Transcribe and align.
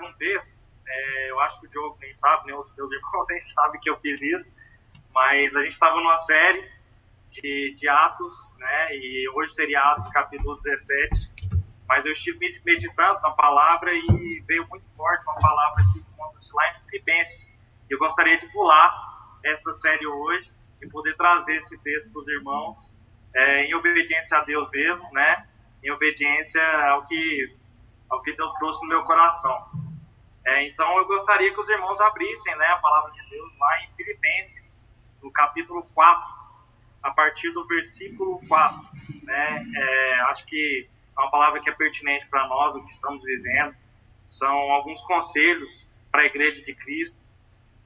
um 0.00 0.12
texto. 0.14 0.60
É, 0.86 1.30
eu 1.30 1.40
acho 1.40 1.60
que 1.60 1.66
o 1.66 1.70
Diogo 1.70 1.98
nem 2.00 2.12
sabe, 2.14 2.46
nem 2.46 2.54
os 2.54 2.74
meus 2.76 2.90
irmãos 2.92 3.26
nem 3.28 3.40
sabem 3.40 3.80
que 3.80 3.90
eu 3.90 3.98
fiz 3.98 4.22
isso, 4.22 4.54
mas 5.12 5.54
a 5.56 5.62
gente 5.62 5.72
estava 5.72 5.96
numa 5.96 6.18
série 6.18 6.70
de, 7.30 7.74
de 7.74 7.88
Atos, 7.88 8.54
né? 8.58 8.96
E 8.96 9.28
hoje 9.34 9.54
seria 9.54 9.80
Atos 9.80 10.08
capítulo 10.10 10.54
17. 10.54 11.32
Mas 11.88 12.06
eu 12.06 12.12
estive 12.12 12.38
meditando 12.64 13.20
na 13.20 13.30
palavra 13.32 13.92
e 13.92 14.42
veio 14.46 14.66
muito 14.68 14.86
forte 14.96 15.24
uma 15.26 15.38
palavra 15.38 15.82
que 15.92 15.98
encontra-se 15.98 16.54
lá 16.54 16.70
em 16.70 16.84
Filipenses. 16.84 17.58
Eu 17.90 17.98
gostaria 17.98 18.38
de 18.38 18.46
pular 18.52 19.38
essa 19.44 19.74
série 19.74 20.06
hoje 20.06 20.50
e 20.80 20.88
poder 20.88 21.16
trazer 21.16 21.56
esse 21.56 21.76
texto 21.78 22.10
para 22.12 22.20
os 22.20 22.28
irmãos 22.28 22.96
é, 23.34 23.64
em 23.64 23.74
obediência 23.74 24.38
a 24.38 24.44
Deus 24.44 24.70
mesmo, 24.70 25.10
né? 25.12 25.46
Em 25.82 25.90
obediência 25.90 26.62
ao 26.88 27.04
que, 27.06 27.56
ao 28.12 28.20
que 28.20 28.32
Deus 28.36 28.52
trouxe 28.54 28.82
no 28.82 28.88
meu 28.90 29.02
coração. 29.04 29.66
É, 30.44 30.66
então 30.66 30.98
eu 30.98 31.06
gostaria 31.06 31.52
que 31.52 31.60
os 31.60 31.68
irmãos 31.70 32.00
abrissem 32.00 32.54
né, 32.56 32.66
a 32.66 32.76
palavra 32.76 33.10
de 33.12 33.30
Deus 33.30 33.58
lá 33.58 33.82
em 33.82 33.94
Filipenses, 33.96 34.86
no 35.22 35.32
capítulo 35.32 35.82
4, 35.94 36.30
a 37.02 37.10
partir 37.10 37.50
do 37.52 37.66
versículo 37.66 38.40
4. 38.46 38.82
Né? 39.22 39.64
É, 39.74 40.20
acho 40.30 40.44
que 40.46 40.88
é 41.16 41.20
uma 41.20 41.30
palavra 41.30 41.60
que 41.60 41.70
é 41.70 41.72
pertinente 41.72 42.26
para 42.26 42.46
nós, 42.48 42.74
o 42.74 42.84
que 42.84 42.92
estamos 42.92 43.22
vivendo. 43.24 43.74
São 44.26 44.54
alguns 44.72 45.02
conselhos 45.02 45.88
para 46.10 46.22
a 46.22 46.26
Igreja 46.26 46.62
de 46.62 46.74
Cristo. 46.74 47.22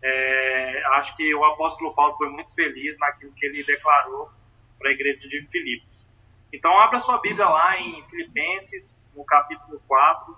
É, 0.03 0.83
acho 0.95 1.17
que 1.17 1.35
o 1.35 1.45
apóstolo 1.45 1.95
Paulo 1.95 2.17
foi 2.17 2.29
muito 2.31 2.53
feliz 2.55 2.99
naquilo 2.99 3.33
que 3.33 3.47
ele 3.47 3.63
declarou 3.63 4.31
para 4.79 4.91
a 4.91 4.93
Igreja 4.93 5.29
de 5.29 5.47
Filipos. 5.47 6.07
Então, 6.53 6.79
abra 6.79 6.99
sua 6.99 7.21
Bíblia 7.21 7.49
lá 7.49 7.79
em 7.79 8.03
Filipenses, 8.09 9.11
no 9.15 9.25
capítulo 9.25 9.81
4, 9.87 10.37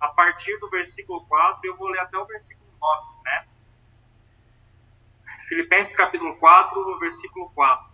a 0.00 0.08
partir 0.08 0.56
do 0.58 0.70
versículo 0.70 1.24
4, 1.26 1.60
eu 1.64 1.76
vou 1.76 1.88
ler 1.88 2.00
até 2.00 2.16
o 2.16 2.24
versículo 2.24 2.70
9, 2.80 3.22
né? 3.24 3.48
Filipenses 5.48 5.94
capítulo 5.94 6.36
4, 6.38 6.98
versículo 6.98 7.50
4. 7.50 7.90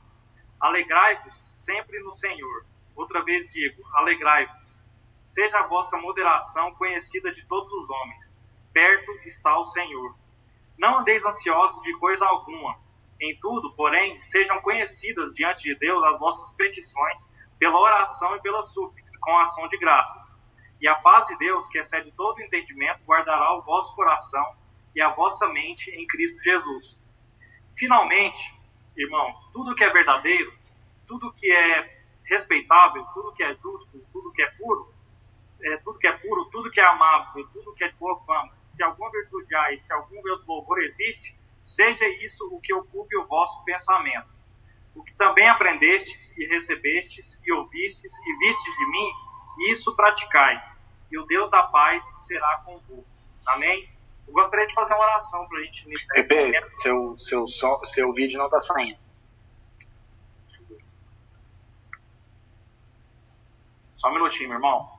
Alegrai-vos 0.60 1.52
sempre 1.56 1.98
no 2.00 2.12
Senhor. 2.12 2.66
Outra 2.94 3.22
vez 3.24 3.52
digo, 3.52 3.82
alegrai-vos. 3.94 4.86
Seja 5.24 5.58
a 5.58 5.66
vossa 5.66 5.96
moderação 5.96 6.74
conhecida 6.76 7.32
de 7.32 7.44
todos 7.46 7.72
os 7.72 7.90
homens. 7.90 8.42
Perto 8.72 9.10
está 9.26 9.58
o 9.58 9.64
Senhor. 9.64 10.14
Não 10.78 10.98
andeis 10.98 11.24
ansiosos 11.24 11.82
de 11.82 11.92
coisa 11.98 12.26
alguma. 12.26 12.78
Em 13.20 13.36
tudo, 13.40 13.74
porém, 13.74 14.20
sejam 14.20 14.60
conhecidas 14.60 15.32
diante 15.34 15.64
de 15.64 15.74
Deus 15.74 16.04
as 16.04 16.18
vossas 16.18 16.54
petições, 16.56 17.32
pela 17.58 17.78
oração 17.78 18.36
e 18.36 18.40
pela 18.40 18.62
súplica, 18.62 19.10
com 19.20 19.38
ação 19.38 19.68
de 19.68 19.78
graças. 19.78 20.36
E 20.80 20.86
a 20.86 20.94
paz 20.96 21.26
de 21.26 21.36
Deus, 21.38 21.66
que 21.68 21.78
excede 21.78 22.12
todo 22.12 22.40
entendimento, 22.40 23.02
guardará 23.04 23.54
o 23.56 23.62
vosso 23.62 23.94
coração 23.94 24.54
e 24.94 25.00
a 25.00 25.08
vossa 25.10 25.48
mente 25.48 25.90
em 25.90 26.06
Cristo 26.06 26.42
Jesus. 26.42 27.02
Finalmente, 27.76 28.54
irmãos, 28.96 29.46
tudo 29.52 29.74
que 29.74 29.84
é 29.84 29.90
verdadeiro, 29.90 30.52
tudo 31.06 31.32
que 31.32 31.50
é 31.50 32.02
respeitável, 32.24 33.04
tudo 33.14 33.32
que 33.32 33.42
é 33.42 33.54
justo, 33.54 34.04
tudo 34.12 34.32
que 34.32 34.42
é 34.42 34.50
puro, 34.52 34.94
é, 35.62 35.76
tudo 35.78 35.98
que 35.98 36.06
é 36.06 36.12
puro, 36.12 36.44
tudo 36.46 36.70
que 36.70 36.80
é 36.80 36.86
amável, 36.86 37.46
tudo 37.52 37.74
que 37.74 37.84
é 37.84 37.88
de 37.88 37.96
boa 37.96 38.18
fama, 38.24 38.52
se 38.66 38.82
alguma 38.82 39.10
virtude 39.10 39.54
há 39.54 39.72
e 39.72 39.80
se 39.80 39.92
algum 39.92 40.20
louvor 40.46 40.78
existe, 40.80 41.36
seja 41.64 42.06
isso 42.24 42.46
o 42.52 42.60
que 42.60 42.74
ocupe 42.74 43.16
o 43.16 43.26
vosso 43.26 43.64
pensamento. 43.64 44.35
O 44.96 45.04
que 45.04 45.14
também 45.14 45.46
aprendestes 45.48 46.36
e 46.38 46.46
recebestes 46.46 47.38
e 47.44 47.52
ouvistes 47.52 48.18
e 48.18 48.38
vistes 48.38 48.74
de 48.74 48.90
mim, 48.90 49.12
isso 49.70 49.94
praticai, 49.94 50.60
e 51.12 51.18
o 51.18 51.26
Deus 51.26 51.50
da 51.50 51.64
paz 51.64 52.02
será 52.26 52.62
convosco. 52.64 53.06
Amém? 53.46 53.88
Eu 54.26 54.32
gostaria 54.32 54.66
de 54.66 54.74
fazer 54.74 54.94
uma 54.94 55.04
oração 55.04 55.46
para 55.46 55.58
a 55.58 55.62
gente 55.64 55.84
iniciar. 55.84 56.14
Pepe, 56.14 56.66
seu, 56.66 57.16
seu, 57.18 57.46
som, 57.46 57.78
seu 57.84 58.12
vídeo 58.14 58.38
não 58.38 58.46
está 58.46 58.58
saindo. 58.58 58.98
Só 63.96 64.08
um 64.08 64.14
minutinho, 64.14 64.48
meu 64.48 64.58
irmão. 64.58 64.90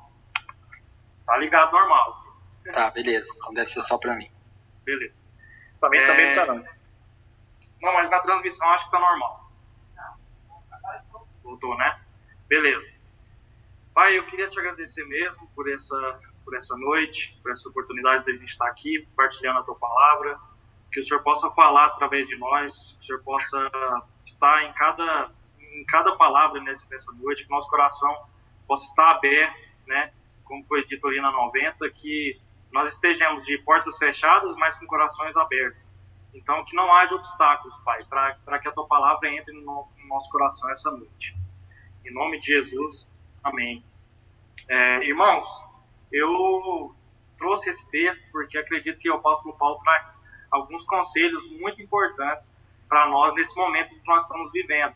Tá 1.25 1.38
ligado 1.38 1.72
normal. 1.72 2.24
Tá, 2.72 2.90
beleza. 2.91 3.34
Então 3.38 3.53
deve 3.53 3.68
ser 3.68 3.81
só 3.81 3.97
para 3.97 4.16
mim. 4.16 4.30
Beleza. 4.84 5.25
Também, 5.81 6.00
é... 6.00 6.07
também 6.07 6.34
tá 6.34 6.46
não. 6.46 6.78
Não, 7.81 7.94
mas 7.94 8.09
na 8.09 8.19
transmissão 8.19 8.69
acho 8.69 8.86
que 8.86 8.91
tá 8.91 9.00
normal. 9.00 9.47
Voltou, 11.47 11.78
né? 11.78 12.02
Beleza. 12.50 12.91
Pai, 13.94 14.18
eu 14.18 14.25
queria 14.25 14.50
te 14.50 14.59
agradecer 14.59 15.06
mesmo 15.06 15.50
por 15.56 15.72
essa, 15.72 16.19
por 16.44 16.53
essa 16.58 16.75
noite, 16.75 17.40
por 17.41 17.53
essa 17.53 17.69
oportunidade 17.69 18.25
de 18.25 18.31
a 18.31 18.35
gente 18.35 18.50
estar 18.50 18.68
aqui 18.68 19.08
partilhando 19.16 19.59
a 19.59 19.63
tua 19.63 19.75
palavra. 19.75 20.38
Que 20.91 21.00
o 21.00 21.03
Senhor 21.03 21.24
possa 21.24 21.50
falar 21.52 21.86
através 21.86 22.28
de 22.28 22.36
nós, 22.36 22.97
que 22.97 23.03
o 23.03 23.07
Senhor 23.07 23.24
possa 23.24 23.57
estar 24.25 24.66
em 24.66 24.74
cada, 24.74 25.31
em 25.57 25.86
cada 25.86 26.18
palavra 26.18 26.62
nesse, 26.62 26.91
nessa 26.91 27.13
noite, 27.13 27.46
que 27.46 27.50
nosso 27.50 27.69
coração 27.69 28.28
possa 28.68 28.86
estar 28.86 29.12
aberto, 29.12 29.69
né? 29.88 30.12
Como 30.44 30.66
foi 30.66 30.86
dito 30.86 31.07
ali 31.07 31.22
na 31.22 31.31
90, 31.31 31.90
que 31.91 32.40
nós 32.74 32.94
estejamos 32.94 33.46
de 33.46 33.57
portas 33.59 33.97
fechadas, 33.97 34.53
mas 34.57 34.78
com 34.78 34.86
corações 34.86 35.36
abertos. 35.38 35.94
Então, 36.34 36.64
que 36.66 36.76
não 36.76 36.94
haja 36.94 37.16
obstáculos, 37.16 37.76
Pai, 37.84 38.04
para 38.06 38.60
que 38.60 38.68
a 38.68 38.72
tua 38.72 38.88
palavra 38.88 39.30
entre 39.32 39.54
no, 39.54 39.88
no 39.98 40.08
nosso 40.08 40.30
coração 40.30 40.70
essa 40.72 40.92
noite. 40.92 41.36
Em 42.06 42.14
nome 42.14 42.40
de 42.40 42.48
Jesus. 42.48 43.12
Amém. 43.44 43.84
É, 44.70 45.04
irmãos, 45.04 45.48
eu 46.12 46.96
trouxe 47.38 47.70
esse 47.70 47.90
texto 47.90 48.30
porque 48.32 48.58
acredito 48.58 49.00
que 49.00 49.10
o 49.10 49.16
apóstolo 49.16 49.58
Paulo 49.58 49.80
traz 49.84 50.06
alguns 50.52 50.86
conselhos 50.86 51.50
muito 51.60 51.82
importantes 51.82 52.56
para 52.88 53.08
nós 53.08 53.34
nesse 53.36 53.56
momento 53.56 53.90
que 53.90 54.08
nós 54.08 54.24
estamos 54.24 54.52
vivendo, 54.52 54.96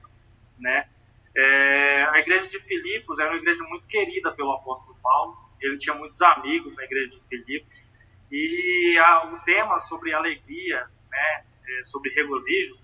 né? 0.58 0.90
É, 1.36 2.04
a 2.12 2.20
igreja 2.20 2.48
de 2.48 2.60
Filipos 2.60 3.20
era 3.20 3.30
uma 3.30 3.38
igreja 3.38 3.64
muito 3.64 3.86
querida 3.88 4.32
pelo 4.32 4.52
apóstolo 4.52 4.98
Paulo. 5.02 5.38
Ele 5.62 5.78
tinha 5.78 5.96
muitos 5.96 6.22
amigos 6.22 6.76
na 6.76 6.84
igreja 6.84 7.12
de 7.12 7.22
Filipos 7.30 7.84
e 8.32 8.98
o 9.26 9.40
tema 9.40 9.80
sobre 9.80 10.14
alegria, 10.14 10.88
né, 11.12 11.46
é, 11.68 11.84
sobre 11.86 12.10
regozijo, 12.12 12.80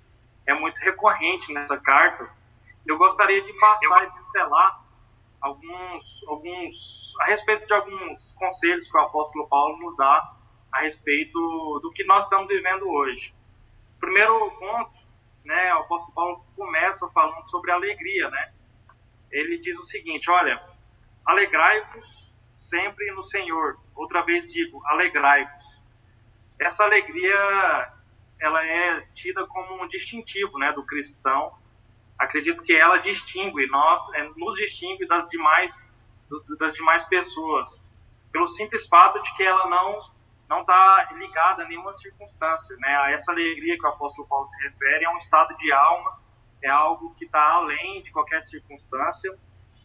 é 0.45 0.53
muito 0.53 0.77
recorrente 0.79 1.51
nessa 1.53 1.77
carta. 1.77 2.29
Eu 2.85 2.97
gostaria 2.97 3.41
de 3.41 3.51
passar 3.59 4.03
e 4.03 4.11
pincelar 4.11 4.85
alguns, 5.41 6.23
alguns, 6.27 7.15
a 7.21 7.25
respeito 7.25 7.65
de 7.65 7.73
alguns 7.73 8.33
conselhos 8.33 8.89
que 8.89 8.97
o 8.97 9.01
apóstolo 9.01 9.47
Paulo 9.47 9.77
nos 9.79 9.95
dá 9.97 10.35
a 10.71 10.81
respeito 10.81 11.79
do 11.81 11.91
que 11.93 12.03
nós 12.05 12.23
estamos 12.23 12.47
vivendo 12.47 12.88
hoje. 12.88 13.33
Primeiro 13.99 14.51
ponto, 14.51 14.97
né, 15.44 15.73
o 15.75 15.79
apóstolo 15.79 16.13
Paulo 16.13 16.45
começa 16.55 17.09
falando 17.09 17.44
sobre 17.45 17.71
alegria, 17.71 18.29
né? 18.29 18.53
Ele 19.31 19.57
diz 19.57 19.77
o 19.77 19.83
seguinte, 19.83 20.29
olha, 20.29 20.61
alegrai-vos 21.25 22.31
sempre 22.55 23.11
no 23.11 23.23
Senhor. 23.23 23.77
Outra 23.95 24.21
vez 24.23 24.51
digo, 24.51 24.81
alegrai-vos. 24.85 25.81
Essa 26.59 26.83
alegria, 26.83 27.94
ela 28.40 28.66
é 28.66 29.02
tida 29.14 29.46
como 29.48 29.84
um 29.84 29.88
distintivo, 29.88 30.58
né, 30.58 30.72
do 30.74 30.86
cristão 30.86 31.56
acredito 32.18 32.64
que 32.64 32.74
ela 32.74 32.98
distingue 32.98 33.68
nós, 33.68 34.02
é, 34.16 34.24
nos 34.36 34.56
distingue 34.56 35.06
das 35.08 35.28
demais 35.28 35.86
das 36.59 36.74
demais 36.74 37.06
pessoas, 37.06 37.80
pelo 38.34 38.48
simples 38.48 38.86
fato 38.86 39.22
de 39.22 39.34
que 39.36 39.44
ela 39.44 39.70
não 39.70 40.18
não 40.50 40.62
está 40.62 41.10
ligada 41.13 41.63
a 41.63 41.68
nenhuma 41.68 41.94
circunstância, 41.94 42.75
né? 42.78 42.95
A 42.98 43.12
essa 43.12 43.31
alegria 43.34 43.78
que 43.78 43.86
o 43.86 43.89
apóstolo 43.89 44.28
Paulo 44.28 44.48
se 44.48 44.62
refere 44.63 45.06
é 45.06 45.10
um 45.10 45.18
estado 45.18 45.56
de 45.57 45.72
alma, 45.72 46.19
é 46.62 46.69
algo 46.69 47.13
que 47.16 47.25
está 47.25 47.42
além 47.54 48.01
de 48.01 48.12
qualquer 48.12 48.42
circunstância 48.44 49.38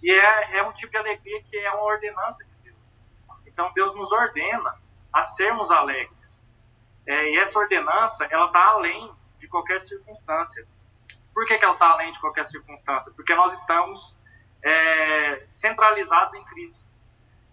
e 0.03 0.11
é, 0.13 0.59
é 0.59 0.63
um 0.63 0.73
tipo 0.73 0.91
de 0.91 0.99
alegria 0.99 1.43
que 1.45 1.57
é 1.57 1.71
uma 1.73 1.85
ordenança 1.85 2.45
de 2.45 2.71
Deus. 2.71 3.09
Então 3.47 3.73
Deus 3.73 3.95
nos 3.95 4.11
ordena 4.11 4.81
a 5.13 5.23
sermos 5.23 5.71
alegres. 5.71 6.42
É, 7.07 7.31
e 7.31 7.39
essa 7.39 7.59
ordenança 7.59 8.27
ela 8.31 8.47
está 8.47 8.65
além 8.65 9.13
de 9.39 9.49
qualquer 9.49 9.81
circunstância. 9.81 10.67
Por 11.35 11.47
que, 11.47 11.59
que 11.59 11.65
ela 11.65 11.75
está 11.75 11.91
além 11.91 12.13
de 12.13 12.21
qualquer 12.21 12.47
circunstância? 12.47 13.13
Porque 13.15 13.35
nós 13.35 13.53
estamos 13.55 14.17
é, 14.63 15.47
centralizados 15.51 16.35
em 16.35 16.45
Cristo. 16.45 16.83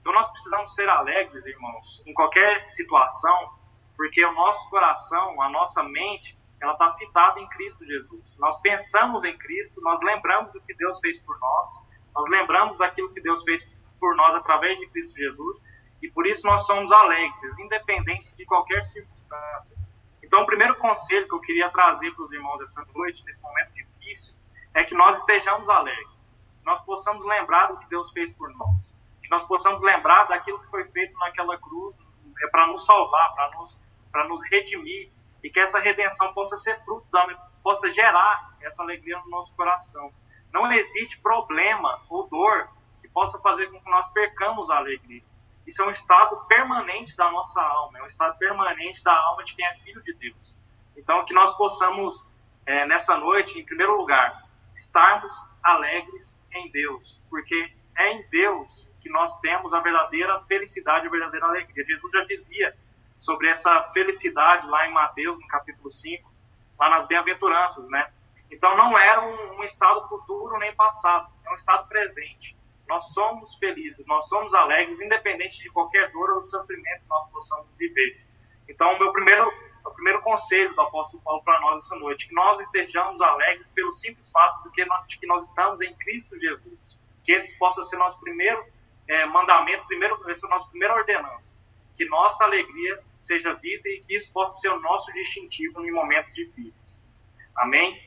Então 0.02 0.14
nós 0.14 0.30
precisamos 0.32 0.74
ser 0.76 0.88
alegres, 0.88 1.46
irmãos, 1.46 2.04
em 2.06 2.14
qualquer 2.14 2.72
situação, 2.72 3.54
porque 3.98 4.24
o 4.24 4.32
nosso 4.34 4.70
coração, 4.70 5.42
a 5.42 5.50
nossa 5.50 5.84
mente, 5.84 6.38
ela 6.62 6.74
está 6.74 6.92
fitada 6.94 7.40
em 7.40 7.48
Cristo 7.50 7.86
Jesus. 7.86 8.38
Nós 8.38 8.60
pensamos 8.62 9.24
em 9.24 9.38
Cristo, 9.38 9.82
nós 9.82 10.00
lembramos 10.02 10.52
do 10.54 10.62
que 10.62 10.74
Deus 10.76 11.00
fez 11.00 11.20
por 11.20 11.38
nós, 11.40 11.70
nós 12.16 12.30
lembramos 12.30 12.78
daquilo 12.78 13.12
que 13.12 13.22
Deus 13.22 13.44
fez 13.44 13.68
por 14.00 14.16
nós 14.16 14.36
através 14.36 14.78
de 14.80 14.88
Cristo 14.88 15.18
Jesus, 15.18 15.64
e 16.02 16.10
por 16.10 16.26
isso 16.26 16.46
nós 16.48 16.66
somos 16.66 16.92
alegres, 16.92 17.60
independente 17.60 18.34
de 18.36 18.46
qualquer 18.46 18.84
circunstância. 18.84 19.78
Então, 20.24 20.42
o 20.42 20.46
primeiro 20.46 20.76
conselho 20.76 21.28
que 21.28 21.36
eu 21.36 21.42
queria 21.42 21.70
trazer 21.70 22.12
para 22.12 22.24
os 22.24 22.32
irmãos 22.32 22.62
essa 22.62 22.86
noite, 22.94 23.24
nesse 23.26 23.42
momento 23.42 23.74
difícil, 23.74 24.36
é 24.74 24.84
que 24.84 24.94
nós 24.94 25.18
estejamos 25.18 25.68
alegres, 25.70 26.38
nós 26.64 26.82
possamos 26.84 27.26
lembrar 27.26 27.68
do 27.68 27.80
que 27.80 27.90
Deus 27.90 28.12
fez 28.12 28.32
por 28.34 28.50
nós, 28.56 28.96
que 29.22 29.30
nós 29.30 29.44
possamos 29.46 29.82
lembrar 29.82 30.26
daquilo 30.26 30.60
que 30.60 30.70
foi 30.70 30.86
feito 30.86 31.18
naquela 31.18 31.58
cruz, 31.58 31.98
é 32.42 32.48
para 32.48 32.68
nos 32.68 32.86
salvar, 32.86 33.34
para 33.34 33.52
nos, 33.58 33.82
nos 34.28 34.44
redimir, 34.50 35.12
e 35.44 35.50
que 35.50 35.60
essa 35.60 35.80
redenção 35.80 36.34
possa 36.34 36.58
ser 36.58 36.80
fruto, 36.84 37.10
da, 37.12 37.26
possa 37.64 37.92
gerar 37.92 38.56
essa 38.62 38.84
alegria 38.84 39.20
no 39.20 39.30
nosso 39.30 39.56
coração. 39.56 40.12
Não 40.54 40.72
existe 40.72 41.20
problema 41.20 42.02
ou 42.10 42.28
dor 42.28 42.70
que 43.02 43.08
possa 43.08 43.40
fazer 43.40 43.68
com 43.72 43.80
que 43.80 43.90
nós 43.90 44.10
percamos 44.12 44.70
a 44.70 44.78
alegria. 44.78 45.24
Isso 45.66 45.82
é 45.82 45.88
um 45.88 45.92
estado 45.92 46.36
permanente 46.48 47.16
da 47.16 47.32
nossa 47.32 47.62
alma, 47.62 48.00
é 48.00 48.04
um 48.04 48.08
estado 48.08 48.38
permanente 48.38 49.04
da 49.04 49.16
alma 49.16 49.44
de 49.44 49.56
quem 49.56 49.66
é 49.66 49.74
filho 49.76 50.02
de 50.02 50.14
Deus. 50.14 50.60
Então, 50.98 51.24
que 51.26 51.34
nós 51.34 51.56
possamos, 51.56 52.28
é, 52.66 52.86
nessa 52.86 53.18
noite, 53.18 53.60
em 53.60 53.66
primeiro 53.66 53.96
lugar, 53.96 54.44
estarmos 54.76 55.34
alegres 55.64 56.36
em 56.54 56.72
Deus, 56.72 57.22
porque 57.30 57.72
é 57.98 58.14
em 58.14 58.28
Deus 58.30 58.90
que 59.02 59.10
nós 59.10 59.38
temos 59.40 59.74
a 59.74 59.80
verdadeira 59.80 60.42
felicidade, 60.46 61.08
a 61.08 61.10
verdadeira 61.10 61.46
alegria. 61.46 61.86
Jesus 61.86 62.12
já 62.12 62.24
dizia 62.26 62.78
sobre 63.18 63.50
essa 63.50 63.84
felicidade 63.94 64.68
lá 64.68 64.88
em 64.88 64.94
Mateus, 64.94 65.40
no 65.40 65.48
capítulo 65.48 65.92
5, 65.92 66.32
lá 66.80 66.90
nas 66.90 67.06
bem-aventuranças, 67.08 67.88
né? 67.90 68.12
Então 68.52 68.76
não 68.76 68.98
era 68.98 69.22
um, 69.22 69.60
um, 69.60 69.64
estado 69.64 70.02
futuro 70.08 70.58
nem 70.58 70.74
passado, 70.76 71.30
é 71.46 71.52
um 71.52 71.56
estado 71.56 71.88
presente. 71.88 72.58
Nós 72.90 73.14
somos 73.14 73.54
felizes, 73.56 74.04
nós 74.08 74.28
somos 74.28 74.52
alegres, 74.56 75.00
independente 75.00 75.62
de 75.62 75.70
qualquer 75.70 76.12
dor 76.12 76.32
ou 76.32 76.44
sofrimento 76.44 77.04
que 77.04 77.08
nós 77.08 77.30
possamos 77.30 77.68
viver. 77.78 78.20
Então, 78.68 78.96
o 78.96 79.00
meu 79.00 79.14
primeiro, 79.14 79.48
o 79.86 79.92
primeiro 79.92 80.20
conselho 80.24 80.74
do 80.74 80.82
apóstolo 80.82 81.22
Paulo 81.22 81.44
para 81.44 81.62
nós 81.62 81.86
essa 81.86 81.96
noite, 81.98 82.28
que 82.28 82.34
nós 82.34 82.60
estejamos 82.60 83.22
alegres 83.22 83.70
pelo 83.70 83.94
simples 83.94 84.32
fato 84.32 84.64
de 84.64 84.72
que 84.72 84.84
nós, 84.86 85.08
de 85.08 85.20
que 85.20 85.28
nós 85.28 85.48
estamos 85.48 85.82
em 85.82 85.94
Cristo 85.98 86.38
Jesus. 86.40 87.00
Que 87.24 87.34
esse 87.34 87.56
possa 87.60 87.84
ser 87.84 87.98
nosso 87.98 88.20
primeiro 88.20 88.66
é, 89.08 89.24
mandamento, 89.28 89.86
primeiro, 89.86 90.20
essa 90.28 90.48
é 90.48 90.50
a 90.50 90.50
nossa 90.50 90.68
primeira 90.70 90.96
ordenança. 90.96 91.56
Que 91.96 92.06
nossa 92.06 92.44
alegria 92.44 93.04
seja 93.20 93.54
vista 93.54 93.88
e 93.88 94.02
que 94.02 94.16
isso 94.16 94.34
possa 94.34 94.60
ser 94.62 94.70
o 94.70 94.80
nosso 94.80 95.14
distintivo 95.14 95.86
em 95.86 95.92
momentos 95.92 96.34
difíceis. 96.34 97.08
Amém? 97.56 98.02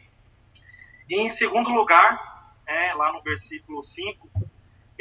E 1.08 1.20
em 1.20 1.28
segundo 1.28 1.70
lugar, 1.70 2.56
é, 2.66 2.94
lá 2.94 3.12
no 3.12 3.22
versículo 3.22 3.80
5, 3.80 4.28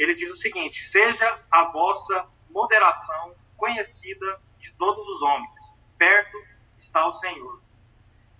ele 0.02 0.14
diz 0.14 0.30
o 0.30 0.36
seguinte: 0.36 0.80
Seja 0.80 1.40
a 1.50 1.64
vossa 1.64 2.26
moderação 2.50 3.34
conhecida 3.56 4.40
de 4.58 4.72
todos 4.74 5.06
os 5.08 5.22
homens, 5.22 5.74
perto 5.96 6.36
está 6.78 7.06
o 7.06 7.12
Senhor. 7.12 7.60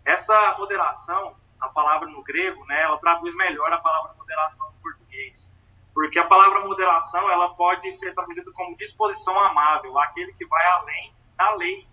Essa 0.04 0.56
moderação, 0.58 1.36
a 1.60 1.68
palavra 1.68 2.08
no 2.08 2.22
grego, 2.22 2.64
né, 2.66 2.82
ela 2.82 2.98
traduz 2.98 3.34
melhor 3.36 3.72
a 3.72 3.78
palavra 3.78 4.14
moderação 4.14 4.72
no 4.72 4.80
português. 4.80 5.52
Porque 5.94 6.18
a 6.18 6.26
palavra 6.26 6.60
moderação, 6.66 7.30
ela 7.30 7.54
pode 7.54 7.92
ser 7.92 8.14
traduzida 8.14 8.50
como 8.52 8.76
disposição 8.76 9.38
amável, 9.38 9.96
aquele 9.98 10.32
que 10.32 10.46
vai 10.46 10.66
além 10.66 11.14
da 11.36 11.54
lei. 11.54 11.86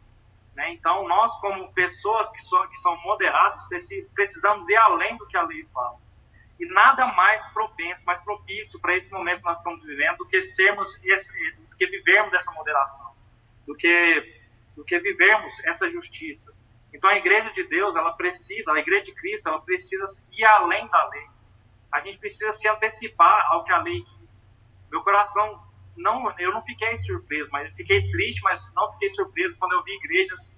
Né? 0.55 0.71
Então, 0.71 1.07
nós, 1.07 1.35
como 1.39 1.71
pessoas 1.73 2.31
que 2.31 2.41
são, 2.41 2.67
que 2.67 2.77
são 2.77 2.97
moderadas, 3.01 3.67
precisamos 4.15 4.67
ir 4.69 4.77
além 4.77 5.17
do 5.17 5.27
que 5.27 5.37
a 5.37 5.43
lei 5.43 5.65
fala. 5.73 5.97
E 6.59 6.65
nada 6.65 7.07
mais 7.13 7.45
propenso, 7.53 8.05
mais 8.05 8.21
propício 8.21 8.79
para 8.79 8.95
esse 8.97 9.11
momento 9.11 9.39
que 9.39 9.45
nós 9.45 9.57
estamos 9.57 9.83
vivendo 9.85 10.17
do 10.17 10.27
que 10.27 10.41
sermos, 10.41 10.93
do 10.93 11.77
que 11.77 11.87
vivermos 11.87 12.33
essa 12.33 12.51
moderação, 12.51 13.13
do 13.65 13.75
que, 13.75 14.41
do 14.75 14.83
que 14.83 14.99
vivermos 14.99 15.63
essa 15.63 15.89
justiça. 15.89 16.53
Então, 16.93 17.09
a 17.09 17.17
igreja 17.17 17.51
de 17.53 17.63
Deus, 17.63 17.95
ela 17.95 18.13
precisa, 18.13 18.73
a 18.73 18.79
igreja 18.79 19.05
de 19.05 19.13
Cristo, 19.13 19.47
ela 19.47 19.61
precisa 19.61 20.05
ir 20.31 20.43
além 20.43 20.87
da 20.87 21.07
lei. 21.09 21.27
A 21.91 21.99
gente 22.01 22.17
precisa 22.17 22.51
se 22.51 22.67
antecipar 22.67 23.47
ao 23.51 23.63
que 23.63 23.71
a 23.71 23.81
lei 23.81 24.03
diz. 24.03 24.47
Meu 24.91 25.01
coração 25.01 25.63
não, 25.99 26.33
eu 26.39 26.51
não 26.53 26.63
fiquei 26.63 26.97
surpreso, 26.97 27.49
mas 27.51 27.73
fiquei 27.75 28.09
triste, 28.09 28.41
mas 28.41 28.71
não 28.73 28.91
fiquei 28.93 29.09
surpreso 29.09 29.55
quando 29.57 29.73
eu 29.73 29.83
vi 29.83 29.91
igrejas, 29.95 30.51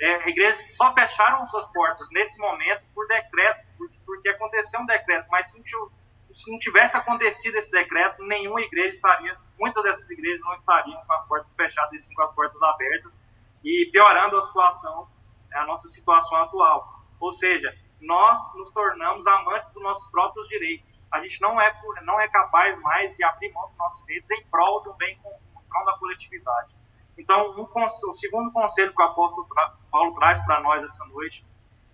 é, 0.00 0.28
igrejas 0.28 0.62
que 0.62 0.70
só 0.70 0.92
fecharam 0.92 1.46
suas 1.46 1.66
portas 1.72 2.08
nesse 2.12 2.38
momento 2.38 2.84
por 2.94 3.06
decreto, 3.06 3.65
porque, 4.04 4.28
aconteceu 4.28 4.80
um 4.80 4.86
decreto, 4.86 5.26
mas 5.30 5.50
se, 5.50 6.50
não 6.50 6.58
tivesse 6.58 6.96
acontecido 6.96 7.56
esse 7.56 7.70
decreto, 7.70 8.22
nenhuma 8.24 8.60
igreja 8.60 8.90
estaria, 8.90 9.36
muitas 9.58 9.82
dessas 9.82 10.10
igrejas 10.10 10.42
não 10.42 10.54
estariam 10.54 11.00
com 11.06 11.12
as 11.12 11.26
portas 11.26 11.54
fechadas 11.54 11.92
e 11.92 11.98
sim 11.98 12.14
com 12.14 12.22
as 12.22 12.34
portas 12.34 12.62
abertas 12.62 13.20
e 13.64 13.88
piorando 13.92 14.36
a 14.36 14.42
situação, 14.42 15.08
a 15.52 15.66
nossa 15.66 15.88
situação 15.88 16.38
atual. 16.42 17.02
Ou 17.18 17.32
seja, 17.32 17.74
nós 18.00 18.38
nos 18.56 18.70
tornamos 18.70 19.26
amantes 19.26 19.68
dos 19.70 19.82
nossos 19.82 20.10
próprios 20.10 20.48
direitos 20.48 20.96
a 21.10 21.20
gente 21.20 21.40
não 21.40 21.60
é, 21.60 21.72
não 22.02 22.20
é 22.20 22.28
capaz 22.28 22.78
mais 22.80 23.14
de 23.16 23.24
abrir 23.24 23.52
mão 23.52 23.68
dos 23.68 23.76
nossos 23.78 24.04
direitos 24.04 24.30
em 24.30 24.44
prol 24.46 24.82
do 24.82 24.92
bem 24.94 25.16
comum, 25.18 25.84
da 25.84 25.92
coletividade. 25.98 26.74
Então, 27.18 27.54
um, 27.56 27.62
o 27.84 28.14
segundo 28.14 28.52
conselho 28.52 28.92
que 28.94 29.02
o 29.02 29.04
apóstolo 29.04 29.46
Paulo 29.90 30.14
traz 30.16 30.44
para 30.44 30.60
nós 30.60 30.82
essa 30.82 31.04
noite 31.06 31.44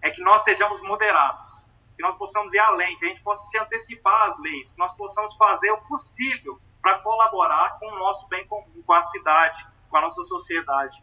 é 0.01 0.11
que 0.11 0.23
nós 0.23 0.43
sejamos 0.43 0.81
moderados, 0.83 1.52
que 1.97 2.03
nós 2.03 2.17
possamos 2.17 2.53
ir 2.55 2.59
além, 2.59 2.97
que 2.99 3.05
a 3.05 3.09
gente 3.09 3.23
possa 3.23 3.47
se 3.49 3.59
antecipar 3.59 4.29
às 4.29 4.39
leis, 4.41 4.73
que 4.73 4.79
nós 4.79 4.95
possamos 4.97 5.37
fazer 5.37 5.71
o 5.71 5.79
possível 5.83 6.59
para 6.81 6.99
colaborar 6.99 7.79
com 7.79 7.87
o 7.87 7.99
nosso 7.99 8.27
bem 8.29 8.47
comum, 8.47 8.83
com 8.85 8.93
a 8.93 9.03
cidade, 9.03 9.67
com 9.89 9.97
a 9.97 10.01
nossa 10.01 10.23
sociedade. 10.25 11.03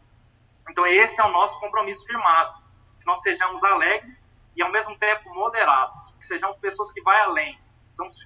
Então, 0.68 0.86
esse 0.86 1.20
é 1.20 1.24
o 1.24 1.30
nosso 1.32 1.58
compromisso 1.58 2.06
firmado, 2.06 2.54
que 2.98 3.06
nós 3.06 3.22
sejamos 3.22 3.64
alegres 3.64 4.26
e, 4.54 4.62
ao 4.62 4.70
mesmo 4.70 4.96
tempo, 4.98 5.32
moderados, 5.34 6.12
que 6.14 6.26
sejamos 6.26 6.58
pessoas 6.58 6.92
que 6.92 7.00
vão 7.02 7.14
além, 7.14 7.58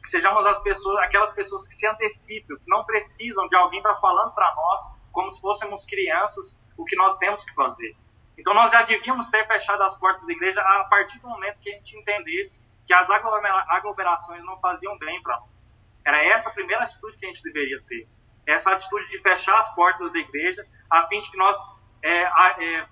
que 0.02 0.08
sejamos 0.08 0.44
as 0.46 0.58
pessoas, 0.58 0.98
aquelas 1.04 1.32
pessoas 1.32 1.66
que 1.66 1.74
se 1.74 1.86
antecipam, 1.86 2.56
que 2.56 2.68
não 2.68 2.84
precisam 2.84 3.48
de 3.48 3.56
alguém 3.56 3.78
estar 3.78 3.94
falando 4.00 4.34
para 4.34 4.54
nós, 4.54 4.82
como 5.12 5.30
se 5.30 5.40
fôssemos 5.40 5.84
crianças, 5.84 6.58
o 6.76 6.84
que 6.84 6.96
nós 6.96 7.16
temos 7.18 7.44
que 7.44 7.54
fazer. 7.54 7.96
Então 8.38 8.52
nós 8.52 8.70
já 8.70 8.82
devíamos 8.82 9.28
ter 9.28 9.46
fechado 9.46 9.82
as 9.82 9.96
portas 9.98 10.26
da 10.26 10.32
igreja 10.32 10.60
a 10.60 10.84
partir 10.84 11.18
do 11.20 11.28
momento 11.28 11.58
que 11.60 11.70
a 11.70 11.74
gente 11.74 11.96
entendesse 11.96 12.64
que 12.86 12.92
as 12.92 13.08
aglomerações 13.10 14.44
não 14.44 14.58
faziam 14.60 14.98
bem 14.98 15.22
para 15.22 15.38
nós. 15.40 15.72
Era 16.04 16.22
essa 16.22 16.50
a 16.50 16.52
primeira 16.52 16.84
atitude 16.84 17.16
que 17.16 17.26
a 17.26 17.28
gente 17.28 17.42
deveria 17.42 17.82
ter. 17.88 18.08
Essa 18.46 18.72
atitude 18.72 19.08
de 19.08 19.20
fechar 19.20 19.58
as 19.58 19.74
portas 19.74 20.12
da 20.12 20.18
igreja, 20.18 20.66
a 20.90 21.06
fim 21.08 21.18
de 21.20 21.30
que 21.30 21.36
nós 21.38 21.56
é, 22.02 22.22
é, 22.22 22.86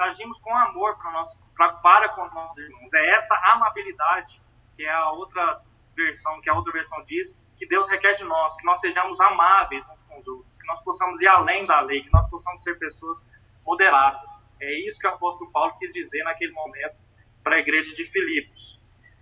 agimos 0.00 0.38
com 0.40 0.56
amor 0.56 0.98
para, 0.98 1.12
nós, 1.12 1.38
pra, 1.54 1.72
para 1.74 2.08
com 2.10 2.24
os 2.24 2.34
nossos 2.34 2.58
irmãos. 2.58 2.92
É 2.92 3.10
essa 3.14 3.34
amabilidade 3.52 4.42
que 4.74 4.84
é 4.84 4.92
a 4.92 5.10
outra 5.10 5.62
versão, 5.94 6.40
que 6.40 6.50
a 6.50 6.54
outra 6.54 6.72
versão 6.72 7.04
diz, 7.04 7.38
que 7.56 7.66
Deus 7.66 7.88
requer 7.88 8.14
de 8.14 8.24
nós, 8.24 8.56
que 8.56 8.64
nós 8.64 8.80
sejamos 8.80 9.20
amáveis 9.20 9.84
uns 9.90 10.02
com 10.02 10.18
os 10.18 10.28
outros, 10.28 10.58
que 10.58 10.66
nós 10.66 10.80
possamos 10.82 11.20
ir 11.20 11.26
além 11.26 11.66
da 11.66 11.80
lei, 11.80 12.02
que 12.02 12.12
nós 12.12 12.28
possamos 12.30 12.62
ser 12.62 12.78
pessoas 12.78 13.26
moderadas. 13.66 14.30
É 14.60 14.86
isso 14.86 14.98
que 14.98 15.06
o 15.06 15.10
apóstolo 15.10 15.50
Paulo 15.52 15.76
quis 15.78 15.92
dizer 15.92 16.22
naquele 16.24 16.52
momento 16.52 16.96
para 17.42 17.56
a 17.56 17.58
igreja 17.60 17.94
de 17.94 18.04
Filipos. 18.06 18.80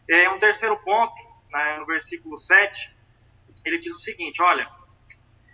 É, 0.08 0.28
um 0.30 0.38
terceiro 0.38 0.76
ponto, 0.78 1.14
né, 1.50 1.76
no 1.78 1.86
versículo 1.86 2.38
7, 2.38 2.94
ele 3.64 3.78
diz 3.78 3.94
o 3.94 4.00
seguinte: 4.00 4.42
olha, 4.42 4.68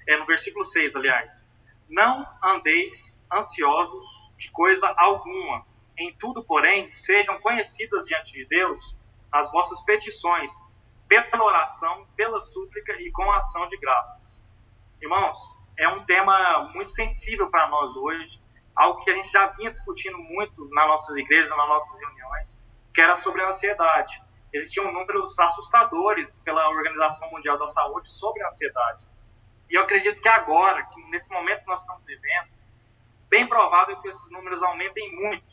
é 0.08 0.16
no 0.16 0.26
versículo 0.26 0.64
6, 0.64 0.96
aliás, 0.96 1.46
não 1.88 2.26
andeis 2.42 3.16
ansiosos 3.32 4.06
de 4.36 4.50
coisa 4.50 4.92
alguma, 4.96 5.66
em 5.96 6.14
tudo, 6.16 6.44
porém, 6.44 6.90
sejam 6.90 7.40
conhecidas 7.40 8.06
diante 8.06 8.32
de 8.32 8.44
Deus 8.46 8.96
as 9.30 9.50
vossas 9.52 9.80
petições 9.84 10.52
pela 11.08 11.44
oração, 11.44 12.06
pela 12.16 12.40
súplica 12.40 12.92
e 13.00 13.10
com 13.12 13.30
ação 13.32 13.68
de 13.68 13.76
graças. 13.78 14.42
Irmãos, 15.00 15.38
é 15.78 15.88
um 15.88 16.04
tema 16.04 16.70
muito 16.74 16.90
sensível 16.90 17.50
para 17.50 17.68
nós 17.68 17.94
hoje, 17.96 18.40
algo 18.74 19.00
que 19.00 19.10
a 19.10 19.14
gente 19.14 19.30
já 19.30 19.46
vinha 19.48 19.70
discutindo 19.70 20.18
muito 20.18 20.68
nas 20.72 20.86
nossas 20.86 21.16
igrejas, 21.16 21.50
nas 21.50 21.68
nossas 21.68 21.98
reuniões, 22.00 22.58
que 22.94 23.00
era 23.00 23.16
sobre 23.16 23.42
a 23.42 23.48
ansiedade. 23.48 24.22
Existiam 24.52 24.92
números 24.92 25.38
assustadores 25.38 26.34
pela 26.44 26.68
Organização 26.68 27.30
Mundial 27.30 27.58
da 27.58 27.68
Saúde 27.68 28.10
sobre 28.10 28.42
a 28.42 28.46
ansiedade. 28.46 29.06
E 29.70 29.74
eu 29.74 29.82
acredito 29.82 30.20
que 30.20 30.28
agora, 30.28 30.82
que 30.84 31.02
nesse 31.10 31.30
momento 31.30 31.60
que 31.60 31.68
nós 31.68 31.80
estamos 31.80 32.04
vivendo, 32.04 32.50
bem 33.28 33.46
provável 33.46 33.98
que 34.00 34.08
esses 34.08 34.30
números 34.30 34.62
aumentem 34.62 35.14
muito, 35.16 35.52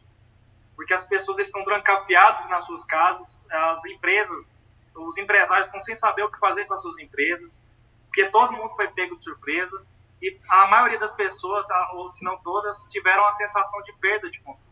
porque 0.75 0.93
as 0.93 1.05
pessoas 1.05 1.39
estão 1.39 1.63
trancafiadas 1.63 2.49
nas 2.49 2.65
suas 2.65 2.83
casas, 2.83 3.39
as 3.49 3.85
empresas 3.85 4.59
os 4.95 5.17
empresários 5.17 5.67
estão 5.67 5.81
sem 5.81 5.95
saber 5.95 6.23
o 6.23 6.31
que 6.31 6.39
fazer 6.39 6.65
com 6.65 6.73
as 6.73 6.81
suas 6.81 6.97
empresas, 6.99 7.63
porque 8.05 8.25
todo 8.25 8.53
mundo 8.53 8.75
foi 8.75 8.88
pego 8.89 9.17
de 9.17 9.23
surpresa 9.23 9.85
e 10.21 10.39
a 10.49 10.67
maioria 10.67 10.99
das 10.99 11.13
pessoas, 11.13 11.67
ou 11.93 12.09
se 12.09 12.23
não 12.23 12.38
todas, 12.39 12.83
tiveram 12.85 13.25
a 13.25 13.31
sensação 13.31 13.81
de 13.83 13.93
perda 13.93 14.29
de 14.29 14.39
controle. 14.41 14.69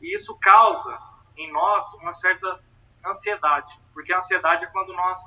E 0.00 0.14
isso 0.14 0.38
causa 0.40 0.98
em 1.36 1.52
nós 1.52 1.92
uma 1.94 2.12
certa 2.12 2.60
ansiedade, 3.04 3.78
porque 3.92 4.12
a 4.12 4.18
ansiedade 4.18 4.64
é 4.64 4.66
quando 4.68 4.92
nós 4.92 5.20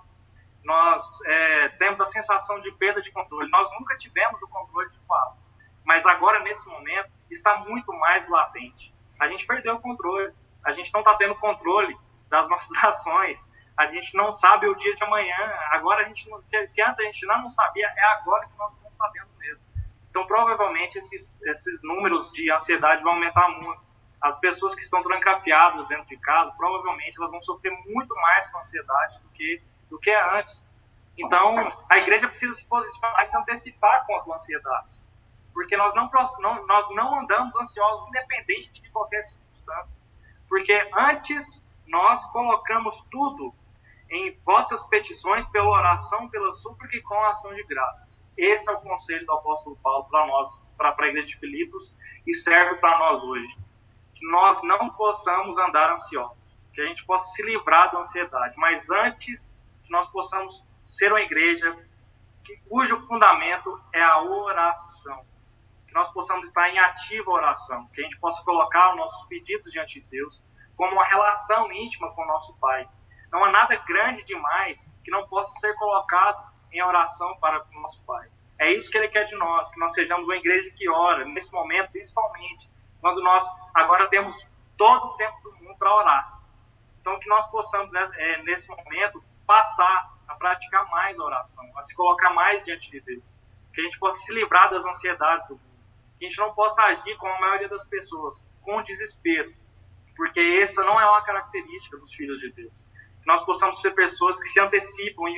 nós 0.64 1.08
é, 1.26 1.70
temos 1.70 2.02
a 2.02 2.06
sensação 2.06 2.60
de 2.60 2.70
perda 2.74 3.02
de 3.02 3.10
controle. 3.12 3.50
Nós 3.50 3.70
nunca 3.80 3.96
tivemos 3.96 4.42
o 4.42 4.50
controle 4.50 4.90
de 4.90 5.00
fato, 5.08 5.38
mas 5.86 6.06
agora 6.06 6.44
nesse 6.44 6.68
momento 6.68 7.10
está 7.32 7.60
muito 7.60 7.94
mais 7.94 8.28
latente. 8.28 8.94
A 9.20 9.28
gente 9.28 9.46
perdeu 9.48 9.76
o 9.76 9.80
controle, 9.80 10.34
a 10.64 10.72
gente 10.74 10.92
não 10.94 11.00
está 11.00 11.16
tendo 11.16 11.36
controle 11.36 11.98
das 12.30 12.50
nossas 12.52 12.76
ações, 12.84 13.50
a 13.78 13.86
gente 13.86 14.16
não 14.18 14.32
sabe 14.32 14.68
o 14.68 14.76
dia 14.76 14.96
de 14.96 15.04
amanhã. 15.04 15.38
Agora 15.72 16.04
a 16.04 16.08
gente 16.08 16.28
não, 16.30 16.42
se, 16.42 16.68
se, 16.68 16.82
antes 16.82 17.00
a 17.00 17.04
gente 17.04 17.26
não, 17.28 17.44
não 17.44 17.50
sabia, 17.50 17.86
é 17.86 18.04
agora 18.14 18.48
que 18.48 18.58
nós 18.58 18.82
não 18.82 18.92
sabemos 18.92 19.32
mesmo. 19.38 19.62
Então, 20.10 20.26
provavelmente, 20.26 20.98
esses, 20.98 21.40
esses 21.44 21.84
números 21.84 22.32
de 22.32 22.52
ansiedade 22.52 23.04
vão 23.04 23.14
aumentar 23.14 23.48
muito. 23.50 23.86
As 24.20 24.40
pessoas 24.40 24.74
que 24.74 24.82
estão 24.82 25.04
trancafiadas 25.04 25.88
dentro 25.88 26.08
de 26.08 26.18
casa, 26.18 26.52
provavelmente, 26.58 27.20
elas 27.20 27.30
vão 27.30 27.40
sofrer 27.40 27.72
muito 27.86 28.16
mais 28.16 28.50
com 28.50 28.58
ansiedade 28.58 29.20
do 29.20 29.30
que, 29.30 29.62
do 29.92 30.00
que 30.00 30.12
antes. 30.12 30.68
Então, 31.16 31.56
a 31.88 31.98
igreja 31.98 32.28
precisa 32.28 32.56
se 32.56 32.66
posicionar 32.66 33.22
e 33.22 33.26
se 33.28 33.38
antecipar 33.38 34.08
contra 34.08 34.34
a 34.34 34.36
ansiedade. 34.36 35.00
Porque 35.54 35.78
nós 35.78 35.94
não, 35.94 36.10
nós 36.66 36.90
não 36.96 37.20
andamos 37.20 37.56
ansiosos 37.58 38.08
independente 38.08 38.72
de 38.72 38.90
qualquer 38.90 39.24
circunstância. 39.24 40.00
Porque 40.50 40.90
antes 40.96 41.64
nós 41.88 42.26
colocamos 42.32 43.06
tudo 43.12 43.54
em 44.10 44.38
vossas 44.46 44.86
petições 44.86 45.46
pela 45.48 45.70
oração, 45.70 46.30
pela 46.30 46.54
súplica 46.54 46.96
e 46.96 47.02
com 47.02 47.16
a 47.16 47.30
ação 47.30 47.54
de 47.54 47.64
graças. 47.64 48.26
Esse 48.38 48.70
é 48.70 48.74
o 48.74 48.82
conselho 48.82 49.26
do 49.26 49.34
apóstolo 49.34 49.78
Paulo 49.84 50.06
para 50.10 50.26
nós, 50.28 50.64
para 50.78 50.96
a 50.98 51.08
igreja 51.08 51.28
de 51.28 51.38
Filipos, 51.38 51.96
e 52.26 52.34
serve 52.34 52.80
para 52.80 52.98
nós 53.00 53.22
hoje. 53.24 53.58
Que 54.16 54.26
nós 54.32 54.62
não 54.64 54.90
possamos 54.92 55.58
andar 55.58 55.92
ansiosos, 55.92 56.38
que 56.74 56.82
a 56.82 56.86
gente 56.86 57.06
possa 57.06 57.28
se 57.28 57.44
livrar 57.44 57.92
da 57.92 58.00
ansiedade, 58.00 58.58
mas 58.58 58.90
antes 58.90 59.54
que 59.84 59.92
nós 59.92 60.08
possamos 60.08 60.64
ser 60.86 61.12
uma 61.12 61.22
igreja 61.22 61.78
que, 62.44 62.58
cujo 62.70 62.98
fundamento 62.98 63.82
é 63.94 64.02
a 64.02 64.22
oração. 64.22 65.26
Que 65.86 65.94
nós 65.94 66.10
possamos 66.14 66.48
estar 66.48 66.70
em 66.70 66.80
ativa 66.80 67.30
oração, 67.30 67.88
que 67.94 68.02
a 68.02 68.04
gente 68.04 68.20
possa 68.20 68.44
colocar 68.44 68.92
os 68.92 68.98
nossos 68.98 69.28
pedidos 69.28 69.72
diante 69.72 70.00
de 70.00 70.08
Deus 70.08 70.44
como 70.78 70.94
uma 70.94 71.06
relação 71.06 71.72
íntima 71.72 72.14
com 72.14 72.22
o 72.22 72.28
nosso 72.28 72.56
Pai 72.60 72.88
não 73.32 73.44
há 73.44 73.52
nada 73.52 73.76
grande 73.88 74.24
demais 74.24 74.90
que 75.04 75.12
não 75.12 75.28
possa 75.28 75.52
ser 75.60 75.74
colocado 75.76 76.52
em 76.72 76.82
oração 76.82 77.38
para 77.40 77.64
o 77.64 77.82
nosso 77.82 78.04
Pai. 78.06 78.30
É 78.60 78.72
isso 78.74 78.90
que 78.90 78.98
Ele 78.98 79.10
quer 79.10 79.26
de 79.26 79.36
nós, 79.36 79.70
que 79.70 79.80
nós 79.80 79.94
sejamos 79.94 80.28
uma 80.28 80.38
igreja 80.38 80.72
que 80.72 80.90
ora, 80.90 81.26
nesse 81.26 81.52
momento, 81.54 81.92
principalmente, 81.92 82.70
quando 83.00 83.22
nós 83.22 83.46
agora 83.74 84.08
temos 84.08 84.36
todo 84.76 85.06
o 85.06 85.18
tempo 85.18 85.42
do 85.42 85.56
mundo 85.58 85.78
para 85.78 85.96
orar. 85.96 86.42
Então, 87.00 87.20
que 87.20 87.30
nós 87.30 87.46
possamos, 87.52 87.92
né, 87.92 88.10
é, 88.16 88.44
nesse 88.44 88.68
momento, 88.68 89.24
passar 89.46 90.14
a 90.28 90.36
praticar 90.36 90.90
mais 90.90 91.20
a 91.20 91.24
oração, 91.24 91.66
a 91.78 91.84
se 91.84 91.96
colocar 91.96 92.32
mais 92.32 92.66
diante 92.66 92.90
de 92.90 93.00
Deus. 93.02 93.24
Que 93.74 93.82
a 93.82 93.84
gente 93.84 94.00
possa 94.00 94.20
se 94.22 94.34
livrar 94.34 94.70
das 94.70 94.86
ansiedades 94.86 95.48
do 95.48 95.54
mundo. 95.54 95.64
Que 96.18 96.26
a 96.26 96.30
gente 96.30 96.40
não 96.40 96.54
possa 96.54 96.82
agir 96.84 97.16
como 97.18 97.32
a 97.32 97.40
maioria 97.40 97.70
das 97.70 97.86
pessoas, 97.86 98.44
com 98.62 98.82
desespero. 98.82 99.54
Porque 100.16 100.40
essa 100.40 100.84
não 100.84 101.00
é 101.00 101.06
uma 101.06 101.22
característica 101.22 101.96
dos 101.98 102.12
filhos 102.14 102.40
de 102.40 102.52
Deus 102.52 102.88
nós 103.28 103.44
possamos 103.44 103.82
ser 103.82 103.92
pessoas 103.92 104.42
que 104.42 104.48
se 104.48 104.58
antecipam 104.58 105.28
e 105.28 105.36